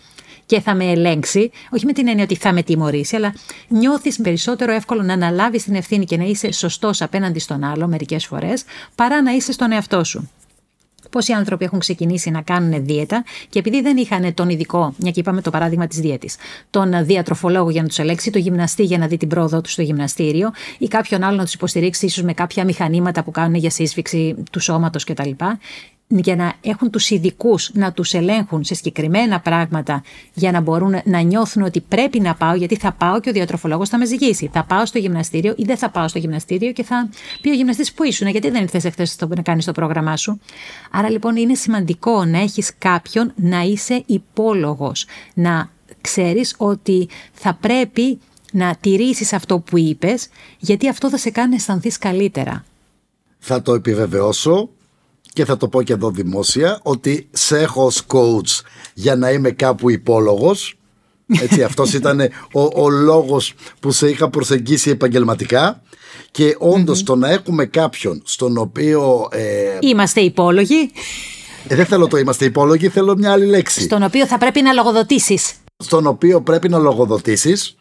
και 0.46 0.60
θα 0.60 0.76
με 0.76 0.86
ελέγξει, 0.92 1.52
όχι 1.70 1.86
με 1.86 1.94
την 1.94 2.08
έννοια 2.08 2.24
ότι 2.24 2.36
θα 2.36 2.54
με 2.54 2.64
τιμωρήσει, 2.64 3.16
αλλά 3.16 3.34
νιώθεις 3.68 4.22
περισσότερο 4.22 4.72
εύκολο 4.72 5.02
να 5.02 5.14
αναλάβεις 5.14 5.64
την 5.64 5.76
ευθύνη 5.76 6.06
και 6.06 6.18
να 6.18 6.24
είσαι 6.24 6.52
σωστός 6.52 7.02
απέναντι 7.02 7.40
στον 7.40 7.64
άλλο 7.64 7.88
μερικές 7.88 8.26
φορές, 8.26 8.64
παρά 8.96 9.22
να 9.22 9.32
είσαι 9.32 9.52
στον 9.52 9.72
εαυτό 9.72 10.04
σου. 10.04 10.30
Πόσοι 11.10 11.32
άνθρωποι 11.32 11.65
έχουν 11.65 11.80
ξεκινήσει 11.80 12.30
να 12.30 12.41
κάνουν 12.41 12.86
δίαιτα 12.86 13.24
και 13.50 13.60
επειδή 13.60 13.82
δεν 13.82 13.98
είχαν 13.98 14.34
τον 14.34 14.50
ειδικό, 14.50 14.93
μια 14.98 15.12
και 15.12 15.19
είπαμε 15.19 15.41
το 15.41 15.50
παράδειγμα 15.50 15.88
της 15.88 16.00
δίαιτη, 16.00 16.30
τον 16.69 17.06
διατροφολόγο 17.06 17.69
για 17.69 17.82
να 17.82 17.88
τους 17.88 18.00
ελέγξει, 18.00 18.32
το 18.32 18.38
γυμναστή 18.38 18.84
για 18.84 18.98
να 18.98 19.08
δει 19.08 19.17
την 19.17 19.28
πρόοδο 19.28 19.62
του 19.62 19.69
στο 19.69 19.82
γυμναστήριο 19.82 20.52
ή 20.78 20.88
κάποιον 20.88 21.24
άλλο 21.24 21.38
να 21.38 21.43
τους 21.43 21.54
υποστηρίξει, 21.54 22.06
ίσως 22.06 22.24
με 22.24 22.34
κάποια 22.34 22.65
μηχανήματα 22.65 23.24
που 23.24 23.32
κάνουν 23.32 23.56
για 23.56 23.69
σύσφυξη 23.69 24.36
του 24.52 24.60
σώματος 24.60 25.04
κτλ 25.04 25.30
για 26.12 26.36
να 26.36 26.54
έχουν 26.62 26.89
τους 26.89 27.10
ειδικούς 27.10 27.72
να 27.74 27.91
τους 27.91 28.13
ελέγχουν 28.13 28.63
σε 28.63 28.76
συγκεκριμένα 28.76 29.39
πράγματα 29.39 30.04
για 30.34 30.52
να 30.52 30.62
μπορούν 30.62 30.95
να 31.04 31.19
νιώθουν 31.19 31.63
ότι 31.63 31.82
πρέπει 31.82 32.19
να 32.19 32.36
πάω 32.36 32.56
γιατί 32.56 32.76
θα 32.76 32.91
πάω 32.91 33.19
και 33.19 33.30
ο 33.30 33.32
διατροφολόγος 33.32 33.89
θα 33.89 33.98
με 33.98 34.06
ζυγίσει. 34.06 34.50
Θα 34.54 34.63
πάω 34.63 34.86
στο 34.86 34.98
γυμναστήριο 34.98 35.54
ή 35.58 35.63
δεν 35.63 35.78
θα 35.78 35.89
πάω 35.89 36.08
στο 36.08 36.17
γυμναστήριο 36.19 36.72
και 36.72 36.84
θα 36.84 37.10
πει 37.41 37.50
ο 37.50 37.54
γυμναστής 37.54 37.93
που 37.93 38.04
ήσουν 38.04 38.28
γιατί 38.28 38.50
δεν 38.50 38.62
ήρθες 38.62 38.86
εχθές 38.86 39.15
να 39.36 39.41
κάνεις 39.41 39.65
το 39.65 39.72
πρόγραμμά 39.72 40.17
σου. 40.17 40.39
Άρα 40.91 41.10
λοιπόν 41.10 41.36
είναι 41.36 41.54
σημαντικό 41.54 42.26
να 42.26 42.39
έχεις 42.39 42.72
κάποιον 42.78 43.32
να 43.36 43.62
είσαι 43.62 44.04
υπόλογος, 44.06 45.06
να 45.34 45.69
ξέρεις 46.02 46.56
ότι 46.58 47.10
θα 47.34 47.54
πρέπει 47.54 48.19
να 48.52 48.76
τηρήσεις 48.82 49.34
αυτό 49.34 49.60
που 49.60 49.78
είπες 49.78 50.28
γιατί 50.60 50.89
αυτό 50.89 51.10
θα 51.10 51.17
σε 51.17 51.30
κάνει 51.30 51.50
να 51.50 51.56
αισθανθείς 51.56 51.98
καλύτερα. 51.98 52.65
Θα 53.39 53.62
το 53.62 53.74
επιβεβαιώσω 53.74 54.69
και 55.34 55.46
θα 55.46 55.58
το 55.58 55.68
πω 55.68 55.82
και 55.82 55.94
εδώ 55.94 56.12
δημόσια 56.12 56.80
ότι 56.84 57.30
σε 57.32 57.60
έχω 57.60 57.86
ως 57.86 58.04
coach 58.08 58.62
για 58.94 59.15
να 59.15 59.32
είμαι 59.32 59.52
κάπου 59.52 59.89
υπόλογος 59.89 60.80
έτσι, 61.42 61.63
αυτός 61.63 61.94
ήταν 62.00 62.20
ο, 62.54 62.84
ο 62.84 62.89
λόγος 62.89 63.54
που 63.80 63.92
σε 63.92 64.10
είχα 64.10 64.30
προσεγγίσει 64.30 64.89
επαγγελματικά 64.89 65.82
και 66.32 66.56
όντως 66.58 67.04
το 67.04 67.15
να 67.15 67.30
έχουμε 67.30 67.65
κάποιον 67.65 68.22
στον 68.26 68.58
οποίο... 68.58 69.28
Ε, 69.32 69.78
είμαστε 69.80 70.22
υπόλογοι. 70.22 70.92
Ε, 71.68 71.76
δεν 71.76 71.86
θέλω 71.86 72.08
το 72.08 72.18
είμαστε 72.18 72.46
υπόλογοι, 72.46 72.89
θέλω 72.89 73.18
μια 73.18 73.32
άλλη 73.32 73.46
λέξη. 73.46 73.82
Στον 73.82 74.04
οποίο 74.04 74.26
θα 74.26 74.38
πρέπει 74.38 74.62
να 74.62 74.74
λογοδοτήσεις. 74.74 75.54
Στον 75.78 76.08
οποίο 76.08 76.42
πρέπει 76.42 76.70
να 76.70 76.78
λογοδοτήσεις 76.78 77.76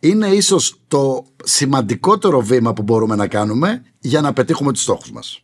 είναι 0.00 0.26
ίσως 0.26 0.74
το 0.88 1.24
σημαντικότερο 1.44 2.40
βήμα 2.40 2.72
που 2.72 2.82
μπορούμε 2.82 3.16
να 3.16 3.26
κάνουμε 3.26 3.82
για 3.98 4.20
να 4.20 4.32
πετύχουμε 4.32 4.72
τους 4.72 4.82
στόχους 4.82 5.10
μας 5.10 5.42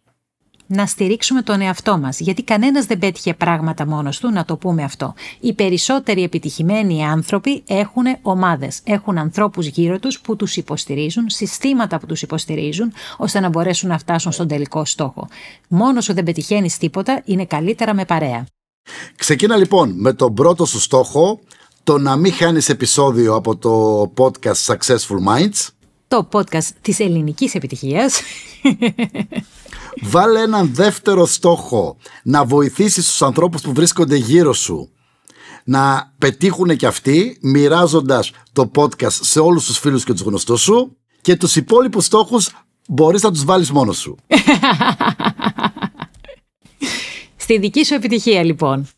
να 0.67 0.87
στηρίξουμε 0.87 1.43
τον 1.43 1.61
εαυτό 1.61 1.99
μας. 1.99 2.21
Γιατί 2.21 2.43
κανένας 2.43 2.87
δεν 2.87 2.99
πέτυχε 2.99 3.35
πράγματα 3.35 3.87
μόνος 3.87 4.19
του, 4.19 4.31
να 4.31 4.45
το 4.45 4.57
πούμε 4.57 4.83
αυτό. 4.83 5.15
Οι 5.41 5.53
περισσότεροι 5.53 6.23
επιτυχημένοι 6.23 7.05
άνθρωποι 7.05 7.63
έχουν 7.67 8.05
ομάδες. 8.23 8.81
Έχουν 8.85 9.19
ανθρώπους 9.19 9.67
γύρω 9.67 9.99
τους 9.99 10.21
που 10.21 10.37
τους 10.37 10.57
υποστηρίζουν, 10.57 11.25
συστήματα 11.29 11.99
που 11.99 12.07
τους 12.07 12.23
υποστηρίζουν, 12.23 12.93
ώστε 13.17 13.41
να 13.41 13.49
μπορέσουν 13.49 13.89
να 13.89 13.99
φτάσουν 13.99 14.33
στον 14.33 14.49
τελικό 14.49 14.85
στόχο. 14.85 15.29
Μόνος 15.69 16.05
σου 16.05 16.15
δεν 16.15 16.25
πετυχαίνεις 16.25 16.77
τίποτα, 16.77 17.23
είναι 17.25 17.45
καλύτερα 17.45 17.95
με 17.95 18.05
παρέα. 18.05 18.47
Ξεκίνα 19.17 19.57
λοιπόν 19.57 19.93
με 19.97 20.13
τον 20.13 20.35
πρώτο 20.35 20.65
σου 20.65 20.81
στόχο, 20.81 21.41
το 21.83 21.99
να 21.99 22.17
μην 22.17 22.33
χάνεις 22.33 22.69
επεισόδιο 22.69 23.35
από 23.35 23.57
το 23.57 24.03
podcast 24.17 24.75
Successful 24.75 25.19
Minds. 25.29 25.69
Το 26.09 26.29
podcast 26.33 26.69
της 26.81 27.01
ελληνικής 27.01 27.55
επιτυχίας. 27.55 28.21
Βάλε 30.03 30.41
έναν 30.41 30.71
δεύτερο 30.75 31.27
στόχο 31.27 31.97
να 32.23 32.45
βοηθήσεις 32.45 33.07
τους 33.07 33.23
ανθρώπους 33.23 33.63
που 33.63 33.73
βρίσκονται 33.73 34.17
γύρω 34.17 34.53
σου 34.53 34.91
να 35.65 36.13
πετύχουν 36.19 36.77
και 36.77 36.87
αυτοί 36.87 37.39
μοιράζοντας 37.43 38.31
το 38.53 38.71
podcast 38.75 39.13
σε 39.13 39.41
όλους 39.41 39.67
τους 39.67 39.79
φίλους 39.79 40.05
και 40.05 40.13
τους 40.13 40.21
γνωστούς 40.21 40.61
σου 40.61 40.97
και 41.21 41.37
τους 41.37 41.57
υπόλοιπους 41.57 42.05
στόχους 42.05 42.51
μπορείς 42.89 43.23
να 43.23 43.31
τους 43.31 43.45
βάλεις 43.45 43.71
μόνος 43.71 43.99
σου. 43.99 44.17
Στη 47.37 47.59
δική 47.59 47.85
σου 47.85 47.95
επιτυχία 47.95 48.43
λοιπόν. 48.43 48.89